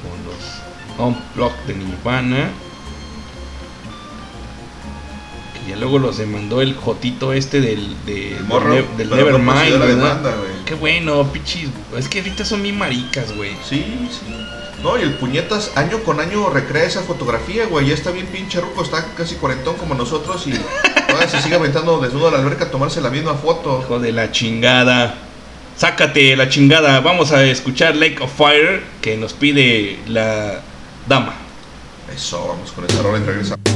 [0.00, 2.50] con los Unplugged de Nirvana.
[5.70, 9.80] Ya luego los demandó el Jotito este del, de- El morro, del, no Nevermind.
[10.66, 11.68] Qué bueno, pichis.
[11.96, 13.52] Es que ahorita son bien maricas, güey.
[13.68, 14.34] Sí, sí.
[14.82, 17.88] No, y el puñetas año con año recrea esa fotografía, güey.
[17.88, 20.52] Ya está bien pinche ruco, está casi cuarentón como nosotros y
[21.06, 23.82] todavía se sigue aventando desnudo a la alberca a tomarse la misma foto.
[23.84, 25.14] Hijo de la chingada.
[25.76, 27.00] Sácate la chingada.
[27.00, 30.60] Vamos a escuchar Lake of Fire que nos pide la
[31.06, 31.34] dama.
[32.14, 33.69] Eso, vamos con esta rola y regresamos.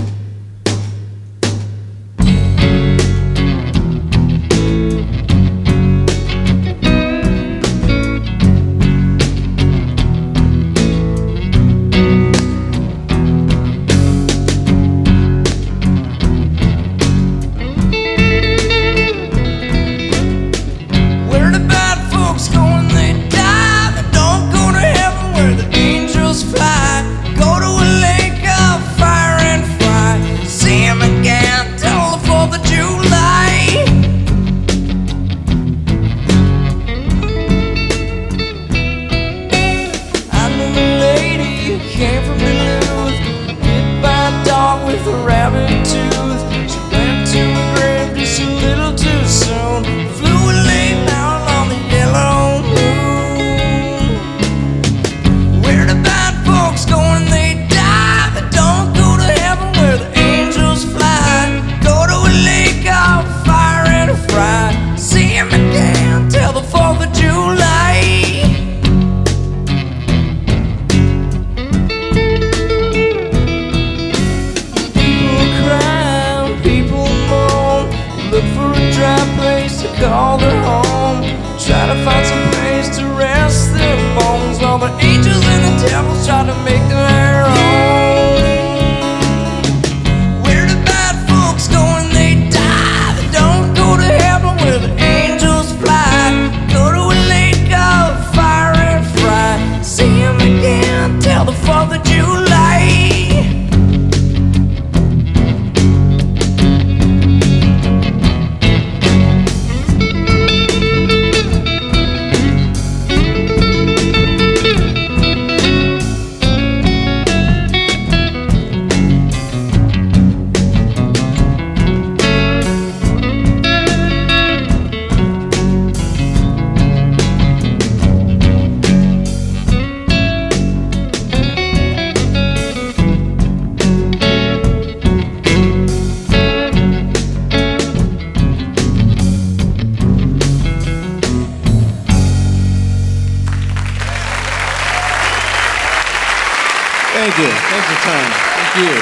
[147.15, 147.47] Thank you.
[147.47, 148.31] Thanks for time.
[148.59, 148.95] Thank you.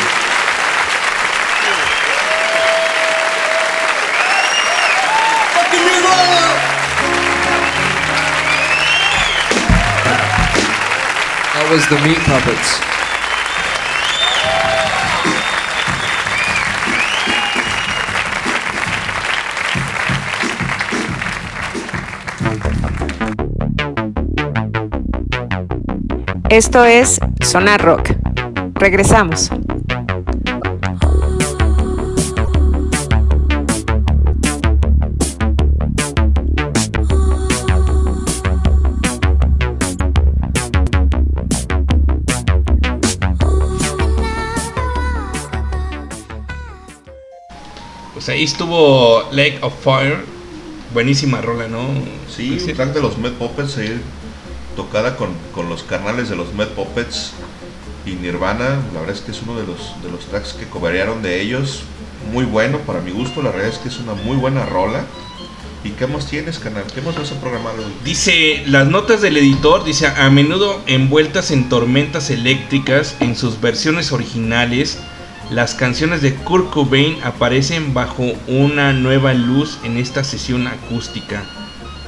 [11.55, 12.93] That was the Meat Puppets.
[26.51, 27.18] Esto es
[27.52, 28.14] Sonar Rock.
[28.76, 29.50] Regresamos.
[48.14, 50.24] Pues ahí estuvo Lake of Fire.
[50.94, 51.80] Buenísima rola, ¿no?
[52.34, 52.70] Sí, Cristian?
[52.70, 54.00] un track de los Mad Puppets ahí
[54.74, 57.34] tocada con, con los carnales de los Mad Puppets
[58.06, 58.80] y Nirvana.
[58.92, 61.82] La verdad es que es uno de los, de los tracks que cobraron de ellos.
[62.32, 63.42] Muy bueno para mi gusto.
[63.42, 65.04] La verdad es que es una muy buena rola.
[65.84, 66.84] ¿Y qué más tienes, canal?
[66.94, 67.92] ¿Qué más vas a programar hoy?
[68.04, 74.12] Dice, las notas del editor, dice, a menudo envueltas en tormentas eléctricas, en sus versiones
[74.12, 75.00] originales,
[75.50, 81.42] las canciones de Kurt Cobain aparecen bajo una nueva luz en esta sesión acústica.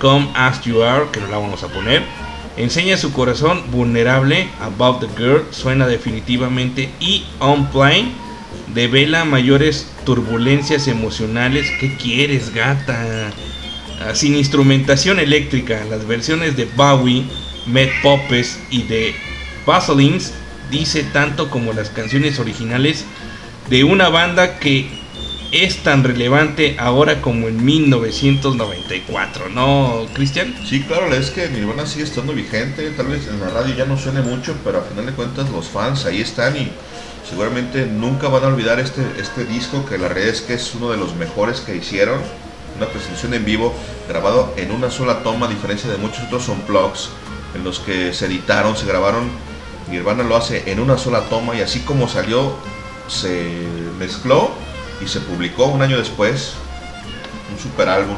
[0.01, 2.05] Come As You Are, que no la vamos a poner,
[2.57, 8.13] enseña su corazón vulnerable, About the Girl, suena definitivamente, y On Plane,
[8.75, 11.67] devela mayores turbulencias emocionales.
[11.81, 13.33] ¿Qué quieres, gata?
[14.01, 17.25] Ah, sin instrumentación eléctrica, las versiones de Bowie,
[17.67, 19.15] Mad Puppets y de
[19.65, 20.35] Vaselines
[20.71, 23.05] dice tanto como las canciones originales
[23.71, 25.04] de una banda que
[25.63, 30.53] es tan relevante ahora como en 1994, ¿no, Cristian?
[30.67, 32.91] Sí, claro, es que Nirvana sigue estando vigente.
[32.91, 35.69] Tal vez en la radio ya no suene mucho, pero a final de cuentas los
[35.69, 36.73] fans ahí están y
[37.29, 40.91] seguramente nunca van a olvidar este, este disco que la realidad es que es uno
[40.91, 42.21] de los mejores que hicieron.
[42.77, 43.73] Una presentación en vivo
[44.09, 47.11] grabado en una sola toma, a diferencia de muchos otros unplugs
[47.55, 49.31] en los que se editaron, se grabaron.
[49.89, 52.57] Nirvana lo hace en una sola toma y así como salió,
[53.07, 53.53] se
[54.01, 54.51] mezcló
[55.03, 56.55] y se publicó un año después.
[57.53, 58.17] Un super álbum.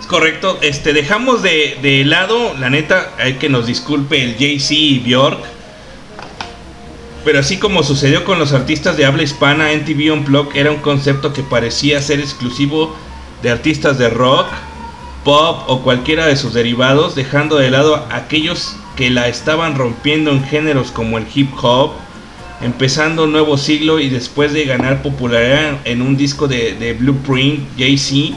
[0.00, 4.74] Es correcto, este, dejamos de, de lado, la neta, hay que nos disculpe el Jay-Z
[4.74, 5.44] y Bjork.
[7.24, 11.32] Pero así como sucedió con los artistas de habla hispana, NTV Unplugged era un concepto
[11.32, 12.96] que parecía ser exclusivo
[13.42, 14.46] de artistas de rock,
[15.24, 20.32] pop o cualquiera de sus derivados, dejando de lado a aquellos que la estaban rompiendo
[20.32, 21.92] en géneros como el hip hop,
[22.62, 28.36] empezando un nuevo siglo y después de ganar popularidad en un disco de, Blueprint, Jay-Z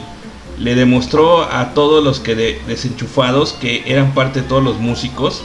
[0.58, 5.42] le demostró a todos los que de- desenchufados que eran parte de todos los músicos.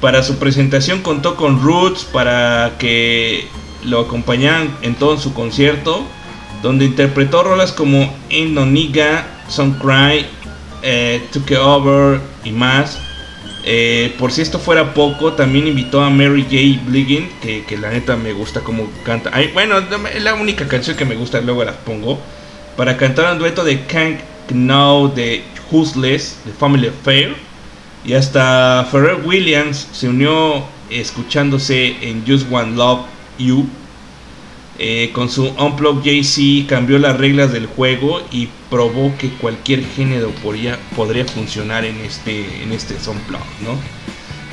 [0.00, 3.46] Para su presentación contó con Roots para que
[3.84, 6.02] lo acompañaran en todo su concierto,
[6.62, 10.26] donde interpretó rolas como Nigga, Some Cry,
[10.82, 12.98] eh, Took It Over y más.
[13.68, 16.88] Eh, por si esto fuera poco, también invitó a Mary J.
[16.88, 19.32] Bliggin, que, la neta me gusta como canta.
[19.52, 19.78] Bueno,
[20.14, 22.20] es la única canción que me gusta, luego la pongo.
[22.76, 24.20] Para cantar un dueto de Can't
[24.50, 27.34] Know de Who's de Family Affair.
[28.04, 33.00] Y hasta Pharrell Williams se unió escuchándose en Just One Love
[33.38, 33.66] You.
[34.78, 40.30] Eh, con su Unplugged JC cambió las reglas del juego y probó que cualquier género
[40.42, 43.78] podría, podría funcionar en este, en este Unplugged, ¿no?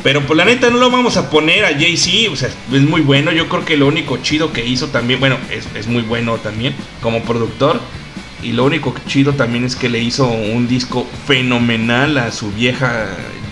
[0.02, 3.02] Pero por la neta no lo vamos a poner a Jay-Z, o sea, es muy
[3.02, 3.32] bueno.
[3.32, 6.76] Yo creo que lo único chido que hizo también, bueno, es, es muy bueno también
[7.02, 7.80] como productor.
[8.42, 13.08] Y lo único chido también es que le hizo un disco fenomenal a su vieja,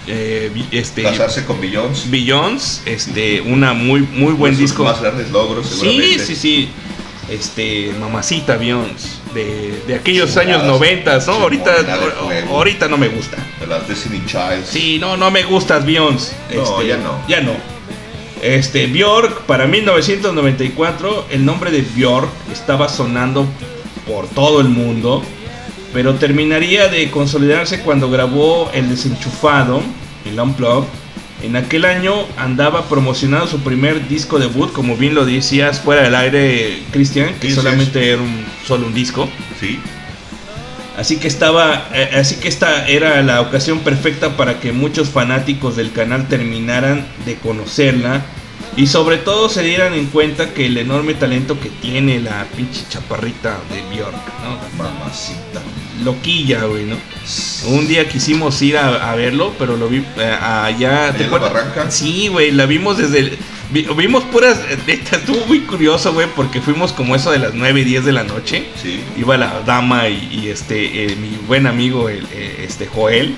[0.08, 2.10] eh, este, Casarse con Beyoncé.
[2.10, 4.84] Billions, este, una muy, muy buen sus disco.
[4.84, 6.26] más grandes logros, Sí, seguramente.
[6.26, 6.70] sí, sí.
[7.30, 11.34] Este, mamacita Beyoncé, de, de aquellos años 90, ¿no?
[11.34, 11.72] Ahorita,
[12.50, 13.38] ahorita no me gusta.
[13.60, 14.66] De las Destiny Child.
[14.66, 16.34] Sí, no, no me gustas Beyoncé.
[16.54, 17.22] No, Este, ya no.
[17.30, 17.54] Ya no.
[18.42, 23.46] Este, Bjork, para 1994, el nombre de Bjork estaba sonando
[24.08, 25.24] por todo el mundo,
[25.94, 29.82] pero terminaría de consolidarse cuando grabó El Desenchufado,
[30.26, 30.88] el Unplugged.
[31.44, 36.14] En aquel año andaba promocionando su primer disco debut, como bien lo decías fuera del
[36.14, 39.28] aire, Cristian, que solamente era un, solo un disco.
[39.60, 39.80] Sí.
[40.98, 45.76] Así que estaba, eh, así que esta era la ocasión perfecta para que muchos fanáticos
[45.76, 48.22] del canal terminaran de conocerla
[48.78, 52.82] y sobre todo se dieran en cuenta que el enorme talento que tiene la pinche
[52.90, 54.84] chaparrita de Bjork, ¿no?
[54.84, 55.62] Mamacita.
[56.04, 56.96] Loquilla, güey, ¿no?
[57.68, 61.08] Un día quisimos ir a, a verlo, pero lo vi eh, allá.
[61.10, 61.92] ¿Allá en la barranca?
[61.92, 63.38] Sí, güey, la vimos desde el-
[63.72, 67.80] Vi- vimos puras, neta, estuvo muy curioso, güey, porque fuimos como eso de las 9
[67.82, 68.66] y 10 de la noche.
[68.82, 69.00] Sí.
[69.18, 73.36] Iba la dama y, y este, eh, mi buen amigo, el, eh, este Joel.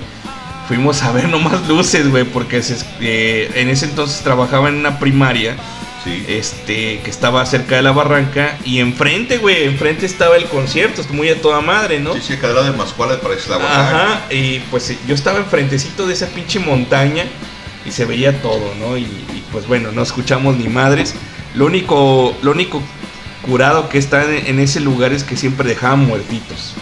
[0.68, 4.98] Fuimos a ver nomás luces, güey, porque se- eh, en ese entonces trabajaba en una
[5.00, 5.56] primaria,
[6.04, 6.24] Sí.
[6.28, 8.58] este, que estaba cerca de la barranca.
[8.66, 12.14] Y enfrente, güey, enfrente estaba el concierto, muy a toda madre, ¿no?
[12.16, 15.40] Sí, sí, acá de la de Mascuala parece la Ajá, y pues eh, yo estaba
[15.40, 17.26] enfrentecito de esa pinche montaña
[17.86, 18.98] y se veía todo, ¿no?
[18.98, 21.16] Y, y, pues bueno, no escuchamos ni madres.
[21.56, 22.82] Lo único, lo único
[23.46, 26.74] curado que está en, en ese lugar es que siempre dejaban muertitos.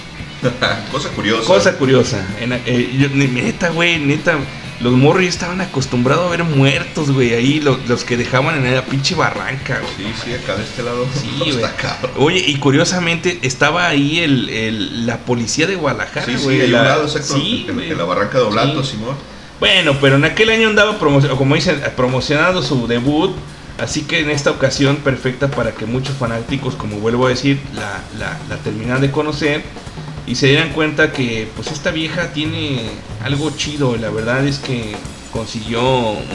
[0.92, 1.46] Cosa curiosa.
[1.48, 2.26] Cosa curiosa.
[2.40, 4.38] En- eh, yo- neta, güey, neta.
[4.80, 8.84] Los morros estaban acostumbrados a ver muertos, güey, ahí, lo- los, que dejaban en la
[8.84, 9.94] pinche barranca, güey.
[10.12, 11.06] Sí, sí, acá de este lado.
[11.14, 11.64] Sí, güey.
[12.18, 16.62] Oye, y curiosamente estaba ahí el, el- la policía de Guadalajara, Sí, sí, güey.
[16.66, 17.36] un la- lado, exacto.
[17.36, 18.94] sí, en, la barranca de Oblato, Sí.
[18.94, 19.16] Simón.
[19.60, 23.36] Bueno, pero en aquel año andaba como dicen, promocionando su debut.
[23.78, 28.02] Así que en esta ocasión perfecta para que muchos fanáticos, como vuelvo a decir, la,
[28.20, 29.64] la, la terminan de conocer
[30.32, 32.90] y se dieran cuenta que pues esta vieja tiene
[33.22, 33.98] algo chido.
[33.98, 34.96] La verdad es que
[35.34, 35.82] consiguió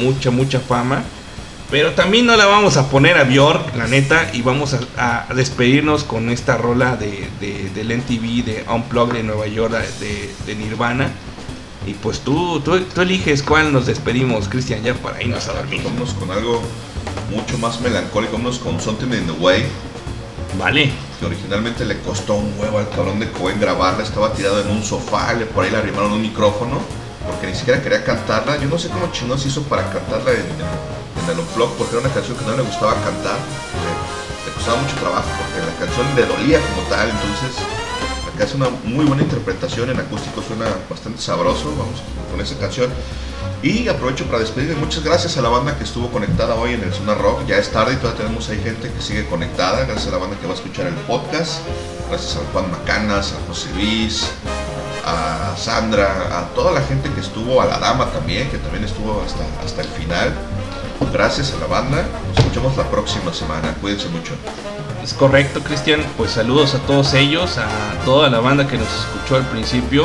[0.03, 1.03] mucha, mucha fama.
[1.71, 6.05] Pero también no la vamos a poner a Bjork, la neta, y vamos a, despedirnos
[6.05, 11.11] con esta rola de, de, del NTV de Unplugged de Nueva York de, de Nirvana.
[11.87, 15.81] Y pues tú, tú, tú eliges cuál nos despedimos, Cristian, ya para irnos a dormir.
[15.83, 16.61] Vámonos con algo
[17.31, 18.35] mucho más melancólico.
[18.35, 19.65] Vámonos con Something in the Way.
[20.59, 20.91] Vale.
[21.19, 24.03] Que originalmente le costó un huevo al cabrón de Cohen grabarla.
[24.03, 25.33] Estaba tirado en un sofá.
[25.35, 26.81] Le, por ahí le arrimaron un micrófono.
[27.27, 28.57] Porque ni siquiera quería cantarla.
[28.59, 31.37] Yo no sé cómo chinos hizo para cantarla en, el
[31.79, 33.37] Porque era una canción que no le gustaba cantar.
[33.37, 35.29] Le, le costaba mucho trabajo.
[35.29, 37.11] Porque la canción le dolía como tal.
[37.11, 37.63] Entonces
[38.37, 39.91] acá hace una muy buena interpretación.
[39.91, 41.71] En acústico suena bastante sabroso.
[41.71, 42.91] Vamos con esa canción.
[43.63, 44.77] Y aprovecho para despedirme.
[44.77, 47.47] Muchas gracias a la banda que estuvo conectada hoy en el Zona Rock.
[47.47, 49.85] Ya es tarde y todavía tenemos ahí gente que sigue conectada.
[49.85, 51.61] Gracias a la banda que va a escuchar el podcast.
[52.09, 54.29] Gracias a Juan Macanas, a José Luis,
[55.05, 59.23] a Sandra, a toda la gente que estuvo, a la dama también, que también estuvo
[59.23, 60.33] hasta, hasta el final.
[61.13, 62.05] Gracias a la banda.
[62.29, 63.75] Nos escuchamos la próxima semana.
[63.81, 64.35] Cuídense mucho.
[65.07, 66.05] Es correcto, Cristian.
[66.17, 67.67] Pues saludos a todos ellos, a
[68.05, 70.05] toda la banda que nos escuchó al principio.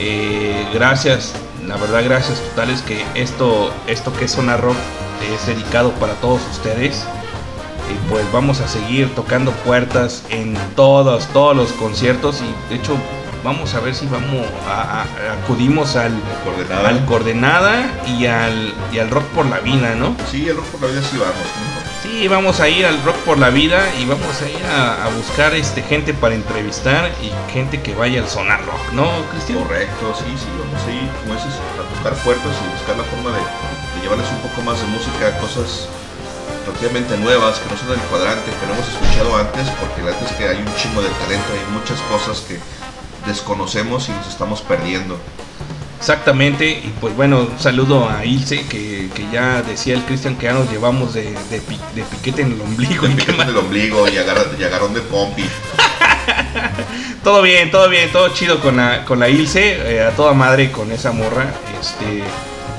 [0.00, 1.32] Eh, gracias,
[1.66, 4.76] la verdad, gracias totales que esto, esto que es Zona Rock
[5.32, 7.04] es dedicado para todos ustedes.
[7.88, 12.40] Y pues vamos a seguir tocando puertas en todos, todos los conciertos.
[12.40, 12.96] Y de hecho,
[13.44, 15.06] vamos a ver si vamos a, a-
[15.44, 16.12] acudimos al,
[16.44, 16.88] Coordenada.
[16.88, 20.16] al Coordenada y al, y al Rock por la Vida, ¿no?
[20.28, 21.34] Sí, el rock por la vida sí vamos.
[22.16, 25.52] Sí, vamos a ir al Rock por la Vida y vamos a ir a, buscar
[25.52, 29.58] este gente para entrevistar y gente que vaya al Sonar Rock, ¿no, Cristian?
[29.58, 33.36] Correcto, sí, sí, vamos a ir, como dices, a tocar puertas y buscar la forma
[33.36, 35.88] de, de llevarles un poco más de música, cosas
[36.64, 40.24] relativamente nuevas, que no son del cuadrante, que no hemos escuchado antes, porque la verdad
[40.24, 42.56] es que hay un chingo de talento, hay muchas cosas que
[43.28, 45.20] desconocemos y nos estamos perdiendo.
[45.98, 50.44] Exactamente, y pues bueno, un saludo a Ilse, que, que ya decía el Cristian que
[50.44, 53.06] ya nos llevamos de, de, pi- de piquete en el ombligo.
[53.06, 55.44] y qué Piquete en el ombligo y, agarra- y agarrón de pompi.
[57.24, 60.70] Todo bien, todo bien, todo chido con la, con la Ilse, eh, a toda madre
[60.70, 61.46] con esa morra,
[61.80, 62.22] este,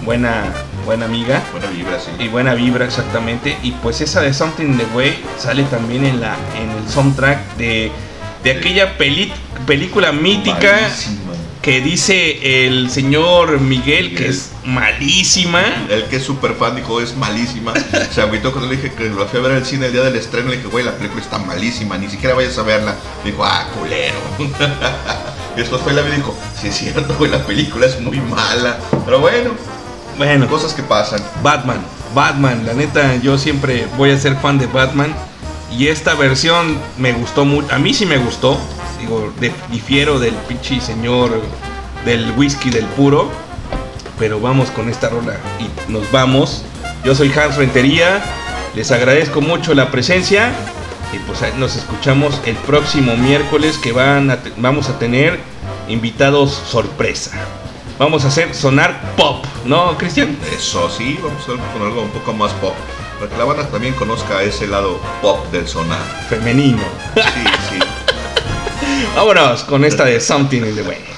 [0.03, 0.45] buena,
[0.85, 1.41] buena amiga.
[1.51, 2.11] Buena vibra, sí.
[2.23, 6.21] y buena vibra exactamente y pues esa de Something in the Way sale también en
[6.21, 7.91] la en el soundtrack de,
[8.43, 9.33] de aquella peli-
[9.65, 10.79] película mítica.
[11.67, 17.17] Que dice el señor Miguel que es malísima El que es súper fan dijo, es
[17.17, 17.73] malísima.
[18.13, 20.15] Se agüitó cuando le dije que lo fui a ver al cine el día del
[20.15, 20.49] estreno.
[20.49, 22.95] Le dije, güey, la película está malísima, ni siquiera vayas a verla.
[23.21, 24.15] Me dijo, ah, culero.
[25.57, 28.21] y después fue la vi y dijo, sí es cierto, güey, la película es muy
[28.21, 28.77] mala.
[29.03, 29.51] Pero bueno,
[30.17, 31.19] bueno cosas que pasan.
[31.43, 31.83] Batman
[32.15, 35.13] Batman la neta yo siempre voy a ser fan de Batman
[35.69, 38.57] y esta versión me gustó mucho a mí sí me gustó
[38.99, 41.41] digo de- difiero del pinche señor
[42.05, 43.29] del whisky del puro
[44.19, 46.63] pero vamos con esta rola y nos vamos.
[47.03, 48.19] Yo soy Hans Rentería,
[48.73, 50.51] les agradezco mucho la presencia
[51.13, 55.39] y pues nos escuchamos el próximo miércoles que van a vamos a tener
[55.87, 57.31] invitados sorpresa.
[57.99, 60.35] Vamos a hacer sonar pop, ¿no, Cristian?
[60.55, 62.73] Eso sí, vamos a ver con algo un poco más pop.
[63.19, 65.99] Para que la banda también conozca ese lado pop del sonar.
[66.27, 66.81] Femenino.
[67.15, 67.21] Sí.
[69.15, 71.16] Vámonos con esta de Something in the Way.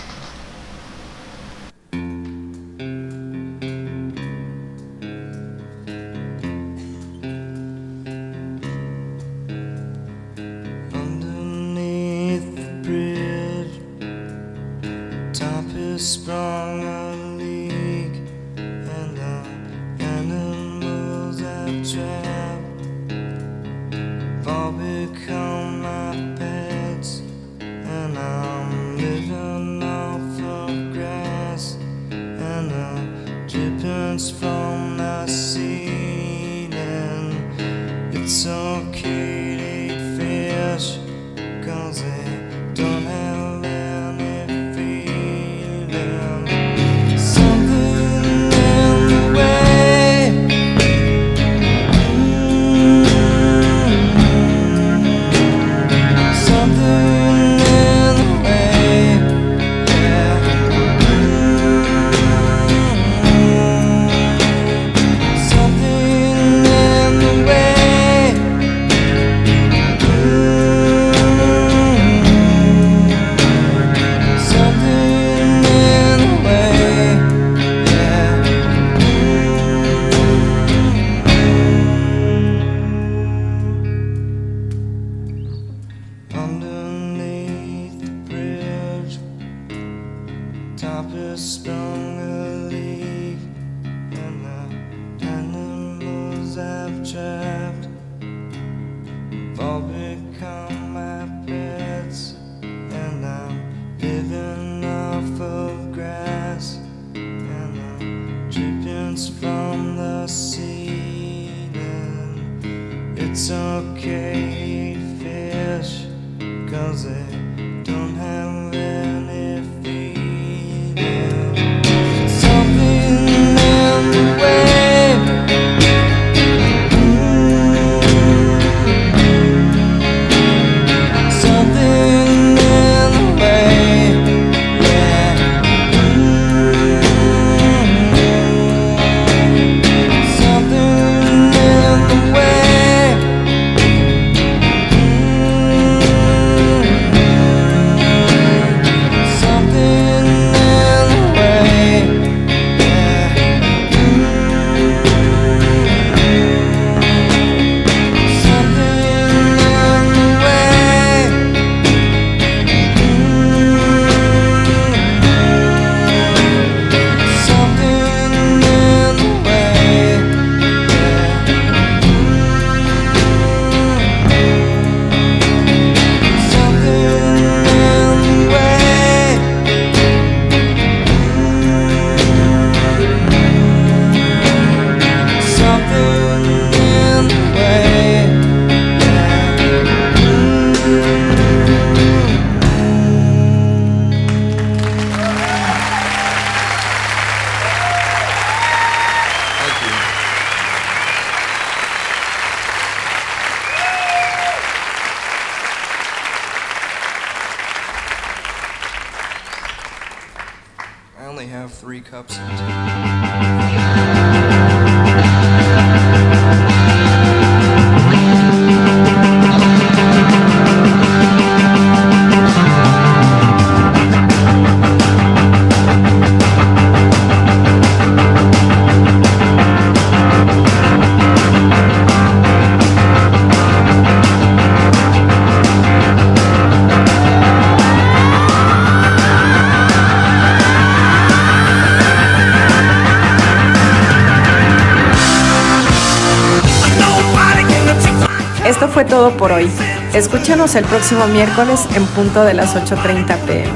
[250.60, 253.72] El próximo miércoles en punto de las 8.30 pm.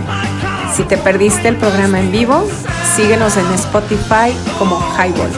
[0.76, 2.45] Si te perdiste el programa en vivo,
[2.93, 5.31] síguenos en Spotify como Highball.